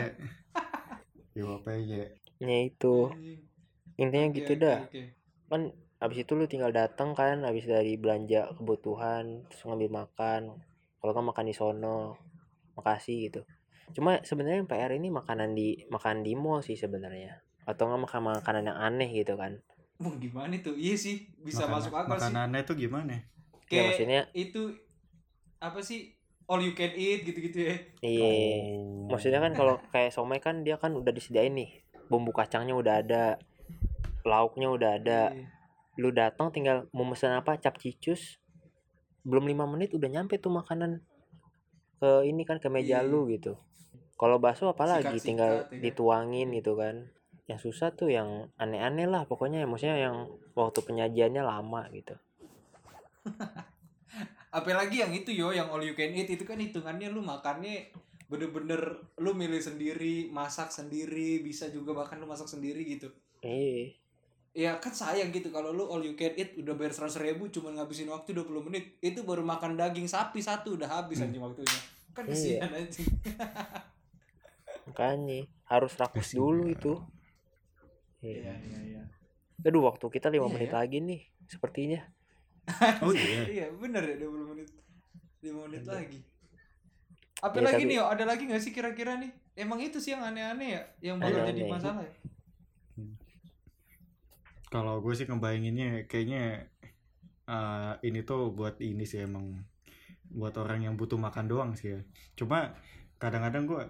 Iwa 1.34 1.56
peye. 1.58 2.02
Ya 2.38 2.56
itu. 2.62 3.08
Intinya 3.96 4.28
Oke, 4.28 4.36
gitu 4.38 4.52
oke, 4.54 4.62
dah. 4.62 4.78
oke. 4.84 5.02
kan 5.48 5.62
abis 5.98 6.18
itu 6.22 6.32
lu 6.36 6.44
tinggal 6.44 6.70
datang 6.70 7.10
kan 7.10 7.42
abis 7.42 7.66
dari 7.66 7.96
belanja 7.96 8.52
kebutuhan 8.54 9.48
terus 9.48 9.64
ngambil 9.64 9.90
makan. 10.04 10.42
Kalau 11.00 11.12
kan 11.16 11.24
makan 11.24 11.48
di 11.48 11.54
sono 11.56 12.20
makasih 12.76 13.32
gitu. 13.32 13.40
Cuma 13.96 14.20
sebenarnya 14.22 14.62
PR 14.62 14.92
ini 14.94 15.08
makanan 15.08 15.56
di 15.56 15.88
makan 15.88 16.22
di 16.22 16.36
mall 16.36 16.60
sih 16.60 16.76
sebenarnya 16.76 17.40
atau 17.68 17.84
nggak 17.84 18.02
makan 18.02 18.20
makanan 18.32 18.64
yang 18.64 18.78
aneh 18.78 19.12
gitu 19.12 19.36
kan? 19.36 19.60
Wah, 19.98 20.14
gimana 20.16 20.56
tuh? 20.58 20.72
Iya 20.72 20.96
sih 20.96 21.28
bisa 21.38 21.66
Makanan- 21.66 21.74
masuk 21.76 21.92
akal 21.92 22.04
sih. 22.06 22.12
makanannya 22.16 22.60
tuh 22.64 22.76
gimana? 22.76 23.12
Ya 23.12 23.20
kayak 23.68 23.84
maksudnya 23.92 24.20
itu 24.32 24.62
apa 25.58 25.80
sih? 25.80 26.16
All 26.46 26.64
you 26.64 26.72
can 26.72 26.96
eat 26.96 27.22
gitu-gitu 27.22 27.60
ya. 27.62 27.76
Iya. 28.00 28.24
Oh. 28.24 29.12
maksudnya 29.12 29.36
kan 29.38 29.52
kalau 29.52 29.76
kayak 29.86 30.08
somai 30.08 30.40
kan 30.40 30.64
dia 30.64 30.74
kan 30.74 30.96
udah 30.96 31.12
disediain 31.12 31.52
nih. 31.52 31.84
Bumbu 32.08 32.32
kacangnya 32.32 32.72
udah 32.72 32.94
ada 32.98 33.36
lauknya 34.24 34.68
udah 34.68 34.90
ada. 34.96 35.20
Iya. 35.30 35.44
lu 35.98 36.08
datang 36.08 36.48
tinggal 36.48 36.86
mau 36.88 37.02
pesan 37.04 37.34
apa 37.34 37.58
capcicus 37.58 38.38
belum 39.20 39.44
lima 39.44 39.66
menit 39.66 39.90
udah 39.90 40.06
nyampe 40.08 40.38
tuh 40.38 40.48
makanan 40.48 41.02
ke 41.96 42.22
ini 42.22 42.46
kan 42.46 42.56
ke 42.56 42.70
meja 42.70 43.02
Iya. 43.02 43.04
lu 43.04 43.26
gitu. 43.26 43.58
Kalau 44.14 44.38
bakso 44.38 44.70
apalagi 44.70 45.02
Sikat-sikat, 45.10 45.26
tinggal 45.26 45.52
ya 45.68 45.82
dituangin 45.82 46.54
gitu 46.54 46.72
kan 46.74 47.10
yang 47.48 47.56
susah 47.56 47.96
tuh 47.96 48.12
yang 48.12 48.52
aneh-aneh 48.60 49.08
lah 49.08 49.24
pokoknya 49.24 49.64
maksudnya 49.64 49.96
yang 49.96 50.28
waktu 50.52 50.84
penyajiannya 50.84 51.42
lama 51.42 51.88
gitu. 51.96 52.14
Apalagi 54.58 55.00
yang 55.00 55.12
itu 55.12 55.32
yo 55.32 55.52
yang 55.52 55.72
all 55.72 55.80
you 55.80 55.96
can 55.96 56.12
eat 56.12 56.28
itu 56.28 56.44
kan 56.44 56.60
hitungannya 56.60 57.08
lu 57.08 57.24
makannya 57.24 57.88
bener-bener 58.28 59.00
lu 59.16 59.32
milih 59.32 59.60
sendiri 59.60 60.28
masak 60.28 60.68
sendiri 60.68 61.40
bisa 61.40 61.72
juga 61.72 61.96
bahkan 61.96 62.20
lu 62.20 62.28
masak 62.28 62.48
sendiri 62.52 62.84
gitu. 62.84 63.08
Eh 63.40 63.96
ya 64.56 64.74
kan 64.82 64.90
sayang 64.90 65.30
gitu 65.30 65.54
kalau 65.54 65.70
lu 65.70 65.86
all 65.86 66.02
you 66.02 66.18
can 66.18 66.34
eat 66.34 66.56
udah 66.58 66.74
bayar 66.74 66.90
seratus 66.90 67.20
ribu 67.22 67.46
cuma 67.52 67.70
ngabisin 67.70 68.10
waktu 68.10 68.34
20 68.34 68.66
menit 68.66 68.98
itu 68.98 69.22
baru 69.22 69.46
makan 69.46 69.78
daging 69.78 70.10
sapi 70.10 70.42
satu 70.42 70.74
udah 70.74 70.88
habis 70.88 71.22
anjing 71.22 71.38
waktunya 71.38 71.78
kan 72.10 72.26
Iya. 72.26 72.32
kesian 72.34 72.70
anjing. 72.74 73.08
Makanya 74.90 75.46
harus 75.70 75.92
rakus 75.94 76.34
dulu 76.34 76.66
itu 76.66 76.98
iya 78.20 78.34
Iya. 78.40 78.54
iya 78.60 78.80
iya. 78.84 79.02
aduh 79.60 79.82
waktu 79.84 80.06
kita 80.08 80.28
lima 80.28 80.46
Iya 80.46 80.54
menit 80.54 80.70
ya. 80.70 80.76
lagi 80.76 80.98
nih 81.00 81.20
sepertinya. 81.44 82.00
Oh 83.00 83.10
iya. 83.10 83.42
iya 83.48 83.66
bener 83.72 84.02
ya 84.04 84.16
20 84.18 84.50
menit. 84.50 84.68
5 85.40 85.64
menit 85.64 85.82
Bener. 85.82 85.96
lagi. 85.96 86.20
Apa 87.38 87.56
Ya, 87.56 87.62
lagi 87.64 87.74
tapi- 87.78 87.88
nih 87.88 87.96
yo 87.96 88.04
ada 88.04 88.24
lagi 88.24 88.42
nggak 88.44 88.60
sih 88.60 88.70
kira-kira 88.70 89.16
nih? 89.16 89.30
Emang 89.54 89.78
itu 89.78 89.98
sih 89.98 90.12
yang 90.12 90.22
aneh-aneh 90.22 90.68
ya 90.70 90.82
yang 91.00 91.16
bakal 91.18 91.42
jadi 91.44 91.62
masalah 91.64 92.02
ya? 92.02 92.14
Kalau 94.68 95.00
gue 95.00 95.14
sih 95.14 95.24
ngebayanginnya 95.24 96.04
kayaknya 96.04 96.68
eh, 97.48 97.92
ini 98.04 98.20
tuh 98.22 98.52
buat 98.52 98.76
ini 98.78 99.02
sih 99.02 99.24
emang 99.24 99.64
buat 100.28 100.52
orang 100.54 100.84
yang 100.84 100.94
butuh 100.94 101.16
makan 101.16 101.48
doang 101.48 101.70
sih 101.72 101.96
ya. 101.96 102.00
Cuma 102.36 102.76
kadang-kadang 103.16 103.64
gue 103.64 103.82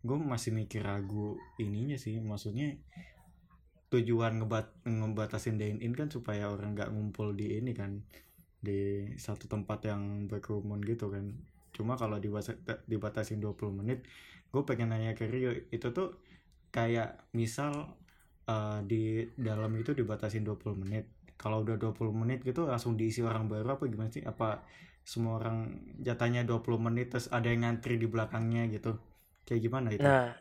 gue 0.00 0.16
masih 0.16 0.52
mikir 0.52 0.80
ragu 0.80 1.34
ininya 1.58 1.96
sih 1.96 2.20
maksudnya 2.20 2.76
tujuan 3.94 4.42
ngebat 4.42 4.66
ngebatasin 4.84 5.56
dine 5.56 5.78
in 5.78 5.94
kan 5.94 6.10
supaya 6.10 6.50
orang 6.50 6.74
nggak 6.74 6.90
ngumpul 6.90 7.30
di 7.32 7.58
ini 7.58 7.72
kan 7.72 8.02
di 8.64 9.12
satu 9.20 9.46
tempat 9.46 9.86
yang 9.86 10.26
berkerumun 10.26 10.80
gitu 10.82 11.12
kan. 11.12 11.36
Cuma 11.74 11.98
kalau 12.00 12.16
dibatasin 12.86 13.38
20 13.42 13.78
menit 13.82 14.06
gue 14.54 14.62
pengen 14.62 14.94
nanya 14.94 15.18
ke 15.18 15.26
Rio 15.26 15.50
itu 15.74 15.90
tuh 15.90 16.14
kayak 16.70 17.26
misal 17.34 17.98
eh, 18.46 18.78
di 18.86 19.26
dalam 19.34 19.74
itu 19.74 19.90
dibatasin 19.92 20.46
20 20.46 20.78
menit. 20.78 21.04
Kalau 21.34 21.66
udah 21.66 21.74
20 21.74 22.14
menit 22.14 22.46
gitu 22.46 22.62
langsung 22.70 22.94
diisi 22.94 23.18
orang 23.26 23.50
baru 23.50 23.74
apa 23.74 23.90
gimana 23.90 24.10
sih? 24.14 24.22
Apa 24.22 24.62
semua 25.02 25.42
orang 25.42 25.82
jatahnya 26.00 26.46
20 26.46 26.78
menit 26.78 27.12
terus 27.12 27.26
ada 27.28 27.50
yang 27.50 27.66
ngantri 27.66 27.98
di 27.98 28.06
belakangnya 28.06 28.70
gitu? 28.70 28.96
Kayak 29.44 29.60
gimana 29.66 29.88
itu? 29.92 30.06
Nah, 30.06 30.38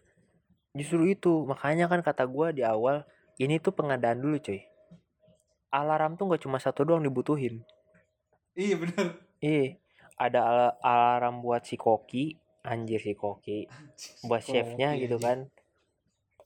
justru 0.78 1.10
itu. 1.10 1.44
Makanya 1.50 1.90
kan 1.90 2.06
kata 2.06 2.24
gua 2.30 2.54
di 2.54 2.62
awal 2.62 3.04
ini 3.42 3.58
tuh 3.58 3.74
pengadaan 3.74 4.22
dulu 4.22 4.38
coy. 4.38 4.62
Alarm 5.74 6.14
tuh 6.20 6.30
nggak 6.30 6.42
cuma 6.46 6.62
satu 6.62 6.86
doang 6.86 7.02
dibutuhin. 7.02 7.66
iya 8.54 8.78
bener 8.78 9.18
Iya, 9.42 9.82
ada 10.16 10.40
ala- 10.46 10.78
alarm 10.80 11.42
buat 11.42 11.66
si 11.66 11.76
koki, 11.76 12.38
anjir 12.64 13.02
si 13.02 13.18
koki, 13.18 13.66
buat 14.24 14.46
chefnya 14.46 14.94
gitu 14.96 15.18
kan. 15.18 15.50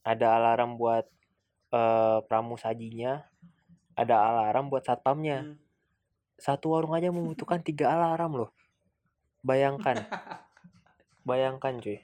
Ada 0.08 0.39
alarm 0.39 0.79
buat 0.79 1.06
eh, 1.67 2.20
pramusajinya, 2.25 3.27
ada 3.94 4.15
alarm 4.24 4.72
buat 4.72 4.88
satpamnya. 4.88 5.44
Hmm. 5.44 5.60
Satu 6.39 6.72
warung 6.74 6.96
aja 6.96 7.12
membutuhkan 7.12 7.60
tiga 7.60 7.91
alarm 7.91 8.46
loh. 8.46 8.51
Bayangkan, 9.44 10.00
bayangkan 11.27 11.77
cuy. 11.84 12.00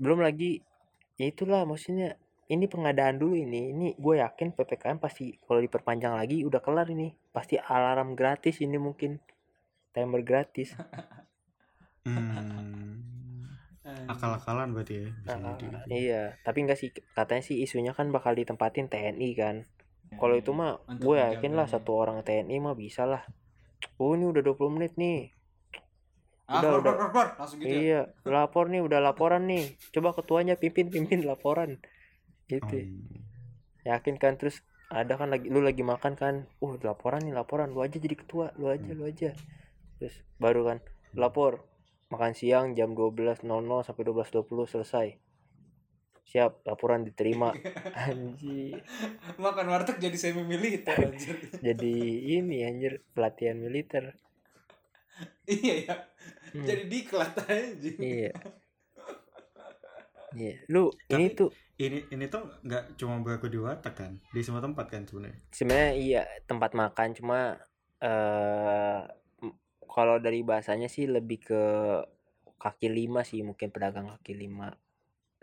Belum 0.00 0.22
lagi, 0.22 0.62
ya 1.20 1.28
itulah 1.28 1.66
maksudnya 1.68 2.16
ini 2.50 2.66
pengadaan 2.66 3.16
dulu 3.16 3.38
ini. 3.38 3.70
Ini 3.70 3.86
gue 3.94 4.14
yakin 4.18 4.50
ppkm 4.50 4.98
pasti 4.98 5.38
kalau 5.40 5.58
diperpanjang 5.58 6.12
lagi 6.12 6.42
udah 6.42 6.58
kelar 6.58 6.86
ini. 6.86 7.14
Pasti 7.30 7.54
alarm 7.56 8.12
gratis 8.12 8.58
ini 8.58 8.76
mungkin 8.76 9.22
timer 9.90 10.20
gratis. 10.20 10.74
Hmm. 12.00 12.96
Akal-akalan 14.06 14.72
berarti 14.72 14.94
ya 14.96 15.08
bisa 15.12 15.36
Ah, 15.36 15.52
jadi. 15.54 15.66
iya 15.90 16.22
tapi 16.40 16.64
enggak 16.64 16.78
sih 16.78 16.88
katanya 17.10 17.42
sih 17.42 17.60
isunya 17.60 17.92
kan 17.92 18.08
bakal 18.08 18.32
ditempatin 18.32 18.86
TNI 18.86 19.30
kan 19.34 19.56
kalau 20.16 20.32
itu 20.32 20.50
mah 20.50 20.80
gue 20.90 21.16
yakin 21.18 21.52
lah 21.52 21.66
satu 21.66 21.92
orang 21.94 22.22
TNI 22.22 22.56
mah 22.56 22.72
bisa 22.72 23.04
lah 23.04 23.20
oh 23.96 24.12
ini 24.12 24.26
udah 24.26 24.40
20 24.40 24.56
menit 24.70 24.96
nih 24.96 25.28
Ah, 26.46 26.58
udah, 26.58 26.70
keluar, 26.72 26.80
udah. 26.80 26.92
keluar, 26.94 27.10
keluar. 27.10 27.28
langsung 27.36 27.58
gitu 27.58 27.68
ya. 27.68 27.76
iya 27.76 28.00
lapor 28.24 28.64
nih 28.66 28.80
udah 28.80 29.00
laporan 29.00 29.42
nih 29.44 29.64
coba 29.90 30.08
ketuanya 30.12 30.54
pimpin 30.56 30.88
pimpin 30.88 31.20
laporan 31.22 31.78
gitu. 32.50 32.76
Hmm. 32.82 33.22
yakin 33.86 34.18
kan? 34.18 34.34
Terus 34.34 34.60
ada 34.90 35.14
kan 35.14 35.30
lagi 35.30 35.46
lu 35.46 35.62
lagi 35.62 35.86
makan 35.86 36.18
kan? 36.18 36.34
Uh 36.58 36.74
laporan 36.82 37.22
nih 37.22 37.30
laporan. 37.30 37.70
Lu 37.70 37.80
aja 37.80 37.94
jadi 37.96 38.18
ketua 38.18 38.50
lu 38.58 38.66
aja 38.66 38.90
lu 38.90 39.06
aja. 39.06 39.30
Terus 40.02 40.14
baru 40.36 40.66
kan 40.66 40.78
lapor. 41.14 41.62
Makan 42.10 42.34
siang 42.34 42.74
jam 42.74 42.98
12.00 42.98 43.38
sampai 43.86 44.02
12.20 44.02 44.50
selesai. 44.66 45.08
Siap 46.26 46.66
laporan 46.66 47.06
diterima. 47.06 47.54
Anjir. 48.10 48.82
Makan 49.38 49.66
warteg 49.70 50.02
jadi 50.02 50.18
semi 50.18 50.42
militer 50.42 50.94
anjir. 50.94 51.38
jadi 51.70 51.94
ini 52.38 52.66
anjir 52.66 53.06
pelatihan 53.14 53.58
militer. 53.58 54.18
Iya 55.46 55.74
ya. 55.86 55.94
Hmm, 56.50 56.66
Jadi 56.66 56.84
diklat 56.90 57.34
anjing. 57.46 57.98
iya. 57.98 58.32
Iya. 60.34 60.54
Lu 60.70 60.90
ini 61.10 61.26
Tapi- 61.30 61.36
tuh 61.36 61.50
Ini 61.84 61.98
ini 62.14 62.24
tuh 62.34 62.42
nggak 62.66 62.84
cuma 62.98 63.14
berlaku 63.24 63.46
di 63.54 63.58
warteg 63.64 63.94
kan, 64.00 64.12
di 64.34 64.40
semua 64.46 64.62
tempat 64.66 64.86
kan 64.92 65.02
sebenarnya. 65.08 65.40
sebenarnya 65.56 65.92
iya 66.04 66.20
tempat 66.48 66.70
makan 66.82 67.08
cuma 67.18 67.38
eh 68.06 68.98
m- 69.46 69.58
kalau 69.94 70.16
dari 70.24 70.40
bahasanya 70.50 70.88
sih 70.94 71.04
lebih 71.16 71.38
ke 71.48 71.62
kaki 72.64 72.88
lima 72.98 73.20
sih 73.30 73.40
mungkin 73.48 73.68
pedagang 73.74 74.06
kaki 74.14 74.32
lima 74.42 74.68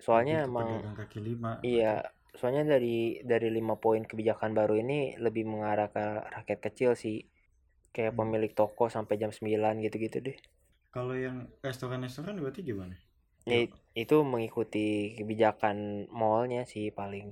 soalnya 0.06 0.36
ke 0.44 0.50
emang 0.50 0.70
pedagang 0.70 0.96
kaki 1.00 1.20
lima. 1.28 1.52
iya 1.72 1.94
soalnya 2.40 2.64
dari 2.74 2.98
dari 3.32 3.50
lima 3.58 3.76
poin 3.84 4.04
kebijakan 4.10 4.52
baru 4.60 4.74
ini 4.84 5.00
lebih 5.26 5.44
mengarah 5.54 5.90
ke 5.96 6.04
rakyat 6.36 6.60
kecil 6.68 6.92
sih 7.04 7.18
kayak 7.96 8.14
Hmm. 8.14 8.20
pemilik 8.20 8.54
toko 8.62 8.86
sampai 8.96 9.16
jam 9.22 9.32
9 9.38 9.74
gitu-gitu 9.86 10.18
deh 10.28 10.38
Kalau 10.96 11.16
yang 11.26 11.38
restoran-restoran 11.66 12.36
berarti 12.44 12.62
gimana? 12.70 12.96
Ya, 13.48 13.64
itu 13.96 14.16
mengikuti 14.28 15.16
kebijakan 15.18 16.08
mallnya 16.12 16.68
sih 16.68 16.92
paling 16.92 17.32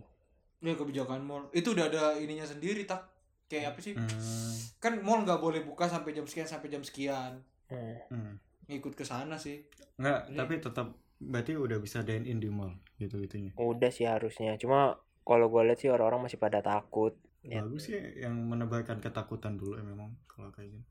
Ya 0.64 0.74
kebijakan 0.74 1.22
mall. 1.22 1.44
Itu 1.54 1.78
udah 1.78 1.86
ada 1.92 2.04
ininya 2.18 2.48
sendiri 2.48 2.88
tak. 2.90 3.06
Kayak 3.46 3.78
apa 3.78 3.80
sih? 3.86 3.94
Hmm, 3.94 4.56
Kan 4.82 4.98
mall 5.06 5.22
nggak 5.22 5.38
boleh 5.38 5.62
buka 5.62 5.86
sampai 5.86 6.18
jam 6.18 6.26
sekian 6.26 6.50
sampai 6.50 6.74
jam 6.74 6.82
sekian. 6.82 7.38
Hmm. 7.70 7.98
hmm. 8.10 8.34
Ngikut 8.66 8.98
ke 8.98 9.06
sana 9.06 9.38
sih. 9.38 9.62
Nggak, 10.02 10.20
Ini- 10.34 10.38
tapi 10.40 10.54
tetap 10.58 10.88
berarti 11.22 11.54
udah 11.56 11.78
bisa 11.80 12.02
dine 12.02 12.26
in 12.28 12.42
di 12.44 12.50
mall 12.52 12.76
gitu 13.00 13.16
gitunya. 13.24 13.56
udah 13.56 13.88
sih 13.88 14.04
harusnya 14.04 14.60
cuma 14.60 15.00
kalau 15.24 15.48
gue 15.48 15.64
lihat 15.64 15.80
sih 15.80 15.88
orang-orang 15.88 16.28
masih 16.28 16.40
pada 16.40 16.60
takut 16.60 17.16
Ya. 17.46 17.62
Bagus 17.62 17.94
sih 17.94 18.02
yang 18.18 18.34
menebarkan 18.50 18.98
ketakutan 19.06 19.54
dulu 19.54 19.78
ya 19.78 19.86
memang 19.86 20.18
kalau 20.26 20.50
kayak 20.50 20.74
gitu. 20.76 20.86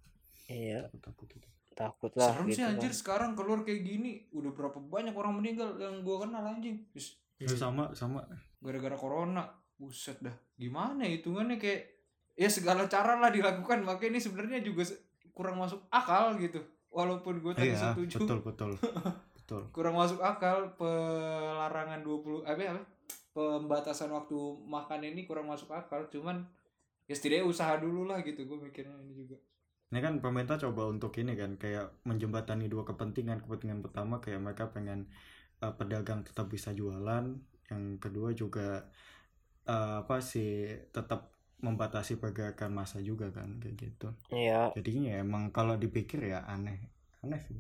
iya 0.47 0.87
Takut 1.02 1.26
itu. 1.28 1.49
Takut 1.75 2.11
lah 2.14 2.31
Serem 2.31 2.47
gitu 2.47 2.54
sih 2.54 2.62
kan. 2.62 2.73
anjir 2.73 2.93
sekarang 2.93 3.31
keluar 3.35 3.61
kayak 3.61 3.83
gini. 3.83 4.31
Udah 4.31 4.50
berapa 4.50 4.78
banyak 4.78 5.12
orang 5.12 5.35
meninggal 5.37 5.75
yang 5.76 6.00
gua 6.00 6.23
kenal 6.23 6.43
anjing. 6.43 6.78
Is, 6.93 7.19
Ya, 7.35 7.50
sama 7.50 7.90
sama 7.93 8.23
gara-gara 8.59 8.95
corona. 8.95 9.43
Buset 9.75 10.23
dah. 10.23 10.31
Gimana 10.54 11.02
ya 11.02 11.19
hitungannya 11.19 11.59
kayak 11.59 11.83
ya 12.33 12.47
segala 12.47 12.87
cara 12.87 13.19
lah 13.19 13.28
dilakukan. 13.28 13.83
Makanya 13.83 14.16
ini 14.16 14.21
sebenarnya 14.23 14.59
juga 14.62 14.87
kurang 15.31 15.59
masuk 15.59 15.83
akal 15.90 16.38
gitu. 16.38 16.62
Walaupun 16.88 17.43
gue 17.43 17.52
tadi 17.52 17.75
Iya, 17.75 17.90
setuju 17.90 18.23
betul 18.23 18.38
betul. 18.40 18.71
betul. 19.37 19.62
kurang 19.75 19.99
masuk 19.99 20.23
akal 20.23 20.73
pelarangan 20.78 22.00
20 22.00 22.47
apa 22.47 22.62
apa 22.71 22.83
pembatasan 23.35 24.09
waktu 24.09 24.38
makan 24.64 25.02
ini 25.04 25.27
kurang 25.27 25.51
masuk 25.51 25.68
akal 25.68 26.07
cuman 26.07 26.46
ya 27.05 27.12
setidaknya 27.12 27.44
usaha 27.44 27.75
dulu 27.77 28.07
lah 28.07 28.22
gitu 28.22 28.46
gue 28.46 28.59
mikirnya 28.62 28.94
ini 29.03 29.12
juga 29.12 29.37
Ini 29.94 30.02
kan 30.02 30.18
pemerintah 30.18 30.59
coba 30.59 30.90
untuk 30.90 31.14
ini 31.22 31.38
kan 31.38 31.54
kayak 31.54 32.02
menjembatani 32.02 32.66
dua 32.66 32.83
kepentingan. 32.83 33.46
Kepentingan 33.46 33.78
pertama 33.78 34.18
kayak 34.18 34.42
mereka 34.42 34.74
pengen 34.74 35.07
uh, 35.62 35.70
pedagang 35.78 36.26
tetap 36.26 36.50
bisa 36.50 36.74
jualan, 36.74 37.30
yang 37.70 37.83
kedua 38.02 38.35
juga 38.35 38.90
uh, 39.70 40.02
apa 40.02 40.18
sih 40.18 40.66
tetap 40.90 41.30
membatasi 41.62 42.18
pergerakan 42.18 42.74
massa 42.74 42.98
juga 42.98 43.30
kan 43.30 43.62
kayak 43.62 43.76
gitu. 43.78 44.11
iya 44.35 44.74
Jadinya 44.74 45.14
ya 45.14 45.18
emang 45.22 45.54
kalau 45.54 45.78
dipikir 45.78 46.26
ya 46.26 46.42
aneh. 46.42 46.90
Aneh 47.22 47.38
sih. 47.46 47.54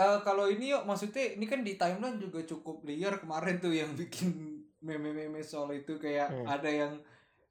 Eh, 0.00 0.18
kalau 0.24 0.48
ini 0.48 0.72
yuk 0.72 0.88
maksudnya 0.88 1.36
ini 1.36 1.44
kan 1.44 1.60
di 1.60 1.76
timeline 1.76 2.16
juga 2.16 2.40
cukup 2.48 2.80
liar 2.88 3.20
kemarin 3.20 3.60
tuh 3.60 3.76
yang 3.76 3.92
bikin 3.92 4.64
meme-meme 4.80 5.44
soal 5.44 5.68
itu 5.76 6.00
kayak 6.00 6.32
Hmm. 6.32 6.48
ada 6.48 6.70
yang 6.72 6.92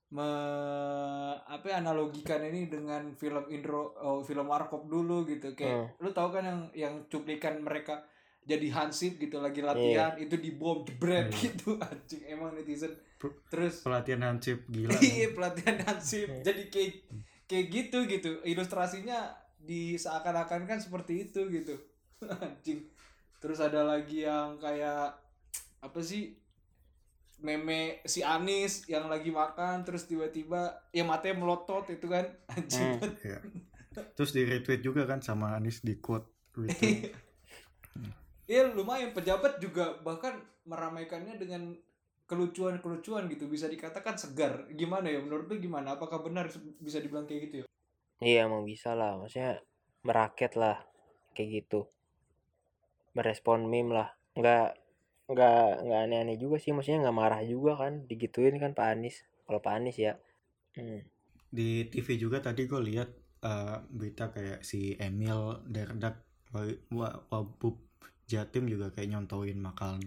me 0.08 0.30
apa 1.44 1.66
ya, 1.68 1.84
analogikan 1.84 2.40
ini 2.48 2.72
dengan 2.72 3.12
film 3.20 3.44
intro 3.52 3.92
oh, 4.00 4.24
film 4.24 4.48
warkop 4.48 4.88
dulu 4.88 5.28
gitu. 5.28 5.52
Kayak 5.52 6.00
lu 6.00 6.10
tahu 6.16 6.32
kan 6.32 6.44
yang 6.48 6.62
yang 6.72 6.94
cuplikan 7.12 7.60
mereka 7.60 8.08
jadi 8.48 8.72
hansip 8.72 9.20
gitu 9.20 9.44
lagi 9.44 9.60
latihan 9.60 10.16
itu 10.16 10.40
dibom 10.40 10.88
jebret 10.88 11.28
Iya. 11.28 11.52
gitu 11.52 11.76
anjing 11.84 12.24
emang 12.24 12.56
netizen. 12.56 12.96
Terus 13.52 13.84
Pelatihan 13.84 14.24
hansip 14.24 14.64
gila. 14.72 14.96
iya 15.04 15.36
pelatihan 15.36 15.78
hansip. 15.84 16.32
Hmm. 16.32 16.44
jadi 16.48 16.64
kayak 16.72 16.92
kayak 17.44 17.66
gitu 17.68 17.98
gitu. 18.08 18.32
Ilustrasinya 18.48 19.36
di 19.60 20.00
seakan-akan 20.00 20.64
kan 20.64 20.80
seperti 20.80 21.28
itu 21.28 21.52
gitu. 21.52 21.76
Anjing. 22.46 22.88
Terus 23.44 23.60
ada 23.60 23.84
lagi 23.84 24.24
yang 24.24 24.56
kayak 24.58 25.20
apa 25.84 26.00
sih 26.02 26.34
meme 27.38 28.02
si 28.06 28.26
Anis 28.26 28.90
yang 28.90 29.06
lagi 29.06 29.30
makan 29.30 29.86
terus 29.86 30.10
tiba-tiba 30.10 30.90
ya 30.90 31.06
matanya 31.06 31.38
melotot 31.42 31.86
itu 31.94 32.10
kan. 32.10 32.26
Anjing. 32.54 32.98
Hmm. 32.98 33.14
Iya. 33.22 33.40
Terus 34.14 34.32
di 34.34 34.46
retweet 34.46 34.82
juga 34.82 35.06
kan 35.10 35.22
sama 35.22 35.58
Anis 35.58 35.82
di 35.82 35.98
quote 35.98 36.54
retweet. 36.58 37.14
Iya 38.48 38.72
lumayan. 38.72 39.12
Pejabat 39.12 39.60
juga 39.60 40.00
bahkan 40.08 40.40
meramaikannya 40.64 41.36
dengan 41.36 41.76
kelucuan-kelucuan 42.32 43.28
gitu. 43.28 43.44
Bisa 43.52 43.68
dikatakan 43.68 44.16
segar. 44.16 44.72
Gimana 44.72 45.12
ya? 45.12 45.20
Menurut 45.20 45.52
lu 45.52 45.60
gimana? 45.60 46.00
Apakah 46.00 46.24
benar 46.24 46.48
bisa 46.80 47.04
dibilang 47.04 47.28
kayak 47.28 47.42
gitu 47.44 47.56
ya? 47.60 47.66
Iya 48.24 48.48
emang 48.48 48.64
bisa 48.64 48.96
lah. 48.96 49.20
Maksudnya 49.20 49.60
meraket 50.08 50.56
lah 50.56 50.80
kayak 51.36 51.50
gitu. 51.60 51.92
Merespon 53.20 53.68
meme 53.68 53.92
lah. 53.92 54.16
Nggak 54.40 54.80
nggak 55.32 55.70
nggak 55.86 56.00
aneh-aneh 56.06 56.38
juga 56.44 56.56
sih 56.64 56.72
maksudnya 56.76 57.00
nggak 57.04 57.18
marah 57.22 57.42
juga 57.54 57.72
kan 57.82 57.94
digituin 58.10 58.56
kan 58.64 58.72
Pak 58.78 58.88
Anies 58.94 59.18
kalau 59.46 59.60
Pak 59.66 59.74
Anies 59.78 59.98
ya. 60.06 60.14
Hmm. 60.78 61.02
di 61.58 61.88
TV 61.92 62.08
juga 62.20 62.38
tadi 62.44 62.68
gue 62.72 62.82
lihat 62.90 63.10
eh, 63.44 63.78
berita 63.98 64.26
kayak 64.36 64.60
si 64.70 64.94
Emil 65.00 65.64
Derdak 65.68 66.16
Wa- 66.54 66.84
Wa- 66.94 67.20
Wabub 67.32 67.76
Jatim 68.28 68.68
juga 68.68 68.92
kayak 68.92 69.10
nyontoin 69.16 69.56
makan 69.56 70.04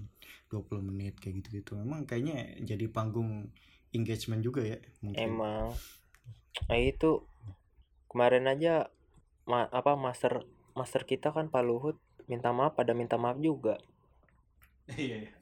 20 0.52 0.84
menit 0.84 1.16
kayak 1.16 1.40
gitu-gitu. 1.40 1.72
Memang 1.80 2.04
kayaknya 2.04 2.52
jadi 2.60 2.84
panggung 2.92 3.48
engagement 3.96 4.44
juga 4.44 4.60
ya 4.60 4.76
mungkin. 5.00 5.40
Emang. 5.40 5.72
Nah 6.68 6.78
itu 6.92 7.24
kemarin 8.12 8.44
aja 8.52 8.74
ma- 9.48 9.72
apa 9.72 9.92
master 9.96 10.44
master 10.76 11.02
kita 11.08 11.32
kan 11.36 11.48
Pak 11.48 11.62
Luhut 11.64 11.96
minta 12.30 12.52
maaf 12.52 12.76
pada 12.78 12.92
minta 12.92 13.16
maaf 13.16 13.40
juga 13.40 13.80
iya 14.96 15.16
iya. 15.26 15.32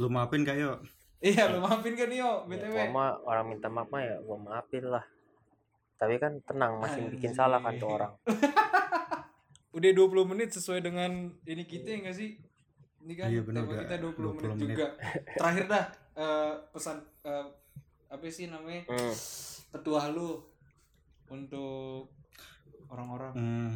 lu 0.00 0.06
maafin 0.10 0.42
gak 0.42 0.58
yuk 0.58 0.78
iya 1.24 1.48
lu 1.48 1.64
maafin 1.64 1.96
kan 1.96 2.12
yo? 2.12 2.44
Ya, 2.44 2.52
btw 2.52 2.76
mah 2.92 3.16
orang 3.24 3.56
minta 3.56 3.72
maaf 3.72 3.88
mah 3.88 4.04
ya 4.04 4.20
gua 4.20 4.36
maafin 4.36 4.84
lah. 4.84 5.00
Tapi 5.96 6.20
kan 6.20 6.36
tenang 6.44 6.84
masih 6.84 7.08
bikin 7.16 7.32
salah 7.32 7.64
kan 7.64 7.80
tuh 7.80 7.96
orang. 7.96 8.12
Udah 9.76 9.90
20 9.90 10.30
menit 10.30 10.52
sesuai 10.52 10.84
dengan 10.84 11.32
ini 11.48 11.64
kita 11.64 11.96
ya 11.96 11.98
nggak 12.04 12.16
sih? 12.20 12.36
Ini 13.08 13.12
kan 13.16 13.28
Iya, 13.32 13.40
bener, 13.40 13.64
tema 13.64 13.72
kita 13.88 13.96
20, 14.04 14.12
20 14.20 14.36
menit, 14.36 14.52
menit. 14.52 14.68
juga. 14.76 14.86
terakhir 15.32 15.64
dah 15.64 15.84
eh, 16.12 16.52
pesan 16.76 16.96
eh, 17.24 17.46
apa 18.12 18.24
sih 18.28 18.46
namanya? 18.52 18.82
Hmm. 18.92 19.14
petua 19.72 20.12
lu 20.12 20.44
untuk 21.32 22.12
orang-orang. 22.92 23.32
Hmm, 23.32 23.74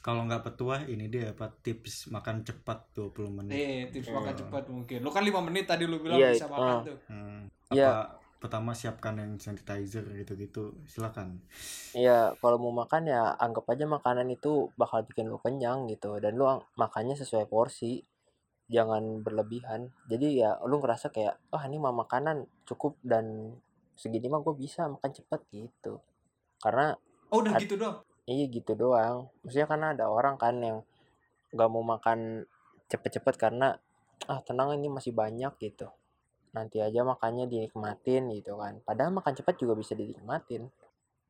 kalau 0.00 0.24
nggak 0.24 0.44
petua 0.44 0.84
ini 0.84 1.08
dia 1.08 1.32
apa 1.32 1.48
tips 1.50 2.08
makan 2.08 2.40
cepat 2.40 2.92
20 2.92 3.32
menit 3.32 3.56
eh 3.56 3.82
tips 3.88 4.08
makan 4.10 4.32
Hmm. 4.32 4.40
cepat 4.40 4.64
mungkin 4.68 4.98
lu 5.00 5.10
kan 5.10 5.24
lima 5.24 5.40
menit 5.40 5.64
tadi 5.64 5.84
lu 5.84 5.96
bilang 5.98 6.16
Iya, 6.16 6.36
bisa 6.36 6.46
makan 6.46 6.68
ah. 6.70 6.80
tuh 6.84 6.98
Hmm, 7.08 7.40
Iya. 7.70 7.88
apa 7.88 7.96
pertama 8.36 8.72
siapkan 8.72 9.14
yang 9.14 9.36
sanitizer 9.36 10.00
gitu-gitu 10.14 10.72
silakan 10.84 11.40
Ya 11.92 12.32
kalau 12.38 12.56
mau 12.56 12.72
makan 12.74 13.04
ya 13.04 13.36
anggap 13.36 13.68
aja 13.68 13.84
makanan 13.84 14.28
itu 14.28 14.72
bakal 14.74 15.04
bikin 15.04 15.26
lu 15.26 15.36
kenyang 15.36 15.84
gitu 15.86 16.16
dan 16.16 16.34
lu 16.34 16.44
makannya 16.74 17.12
sesuai 17.14 17.44
porsi 17.46 18.00
jangan 18.66 19.20
berlebihan 19.20 19.92
jadi 20.06 20.26
ya 20.30 20.50
lu 20.62 20.78
ngerasa 20.78 21.10
kayak 21.10 21.36
wah 21.48 21.60
ini 21.62 21.76
mah 21.76 21.92
makanan 21.92 22.46
cukup 22.64 22.96
dan 23.02 23.56
segini 23.92 24.28
mah 24.28 24.40
gue 24.40 24.54
bisa 24.54 24.86
makan 24.86 25.10
cepet 25.10 25.40
gitu 25.50 26.00
karena 26.58 26.96
Oh 27.28 27.40
udah 27.40 27.54
gitu 27.56 27.76
dong. 27.76 28.00
Iya 28.26 28.44
gitu 28.48 28.72
doang 28.76 29.28
maksudnya 29.44 29.66
karena 29.68 29.86
ada 29.96 30.06
orang 30.10 30.36
kan 30.40 30.54
yang 30.60 30.78
nggak 31.54 31.70
mau 31.70 31.84
makan 31.84 32.44
cepet-cepet 32.90 33.34
karena 33.38 33.78
ah 34.28 34.40
tenang 34.44 34.76
ini 34.76 34.88
masih 34.90 35.14
banyak 35.14 35.52
gitu 35.62 35.88
nanti 36.50 36.82
aja 36.82 37.06
makannya 37.06 37.46
dinikmatin 37.46 38.30
gitu 38.34 38.58
kan 38.58 38.82
padahal 38.82 39.14
makan 39.14 39.32
cepet 39.38 39.54
juga 39.62 39.78
bisa 39.78 39.94
dinikmatin 39.94 40.66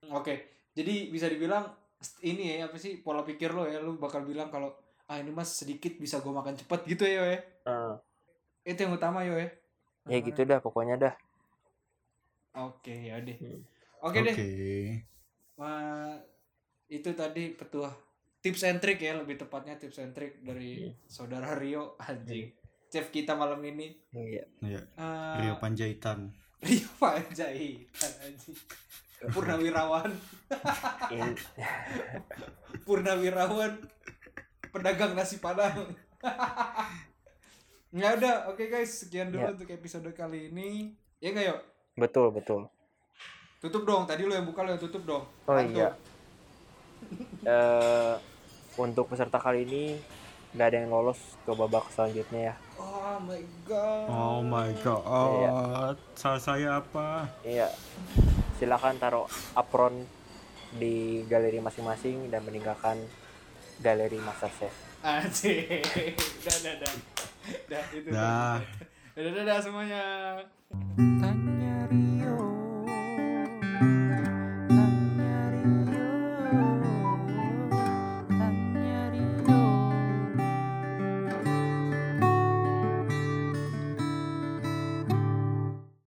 Oke, 0.09 0.49
jadi 0.73 1.13
bisa 1.13 1.29
dibilang 1.29 1.77
ini 2.25 2.57
ya 2.57 2.73
apa 2.73 2.81
sih 2.81 3.05
pola 3.05 3.21
pikir 3.21 3.53
lo 3.53 3.69
ya, 3.69 3.85
lu 3.85 4.01
bakal 4.01 4.25
bilang 4.25 4.49
kalau 4.49 4.73
ah 5.05 5.21
ini 5.21 5.29
mas 5.29 5.53
sedikit 5.53 5.93
bisa 6.01 6.25
gue 6.25 6.33
makan 6.33 6.57
cepat 6.57 6.89
gitu 6.89 7.05
ya 7.05 7.21
yo 7.21 7.25
ya. 7.37 7.39
Eh, 7.69 8.73
Itu 8.73 8.89
yang 8.89 8.97
utama 8.97 9.21
yo 9.29 9.37
ya. 9.37 9.53
ya 10.09 10.19
gitu 10.25 10.41
dah 10.49 10.59
pokoknya 10.65 10.97
dah 10.97 11.15
Oke 12.57 13.13
ya 13.13 13.21
deh. 13.21 13.37
Hmm. 13.39 13.63
Oke 14.03 14.19
Oke. 14.25 14.25
deh. 14.25 14.37
Wah, 15.61 16.17
itu 16.91 17.11
tadi 17.13 17.51
petua 17.51 17.89
tips 18.41 18.63
and 18.65 18.79
trick 18.79 18.99
ya 18.99 19.15
lebih 19.15 19.37
tepatnya 19.37 19.77
tips 19.77 19.99
and 19.99 20.11
trick 20.11 20.41
dari 20.41 20.83
Hmm. 20.83 20.95
saudara 21.07 21.55
Rio 21.55 21.95
anjing. 21.99 22.51
Chef 22.89 23.07
kita 23.09 23.33
malam 23.33 23.63
ini 23.63 23.95
iya 24.11 24.43
Iya, 24.59 24.83
eh, 24.83 25.35
Rio 25.39 25.55
Panjaitan. 25.57 26.35
Rio 26.61 26.91
Panjaitan 26.97 28.13
anjing. 28.21 28.59
Purnawirawan, 29.21 30.11
In- 31.11 31.37
Purnawirawan 32.83 33.73
pedagang 34.71 35.13
nasi 35.13 35.37
padang. 35.37 35.93
ya 37.93 38.15
udah, 38.15 38.49
oke 38.49 38.65
guys, 38.65 39.05
sekian 39.05 39.29
dulu 39.29 39.45
Ya. 39.45 39.53
untuk 39.53 39.69
episode 39.69 40.09
kali 40.11 40.49
ini. 40.49 40.95
Ya 41.19 41.31
enggak 41.31 41.47
yuk? 41.49 41.61
betul 41.93 42.33
betul 42.33 42.65
Tutup 43.61 43.85
dong, 43.85 44.09
tadi 44.09 44.25
lo 44.25 44.33
yang 44.33 44.49
buka 44.49 44.65
lo 44.65 44.73
yang 44.73 44.81
tutup 44.81 45.05
dong. 45.05 45.29
oh 45.45 45.59
iya 45.61 45.93
eh 47.45 48.15
untuk 48.79 49.13
peserta 49.13 49.41
kali 49.41 49.67
ini 49.67 49.85
nggak 50.51 50.67
ada 50.67 50.77
yang 50.83 50.91
lolos 50.91 51.21
ke 51.47 51.53
babak 51.55 51.87
selanjutnya 51.95 52.53
ya 52.53 52.57
Oh 52.81 53.19
my 53.23 53.43
god. 53.69 54.07
Oh 54.09 54.41
my 54.41 54.71
god. 54.83 55.97
Salah 56.17 56.43
saya 56.43 56.69
apa? 56.81 57.29
iya 57.45 57.69
silakan 58.59 59.01
taruh 59.01 59.27
apron 59.57 60.05
di 60.77 61.25
galeri 61.27 61.59
masing-masing 61.59 62.29
dan 62.29 62.45
meninggalkan 62.45 63.01
galeri 63.81 64.21
Masterchef 64.21 64.91
Anjing. 65.01 65.81
Dah, 66.45 66.59
dah, 66.61 66.75
dah. 66.77 66.95
Dah, 67.73 67.85
itu. 67.97 68.09
Dah. 68.13 68.61
Dah, 69.17 69.31
dah, 69.33 69.45
dah, 69.49 69.59
semuanya. 69.65 70.05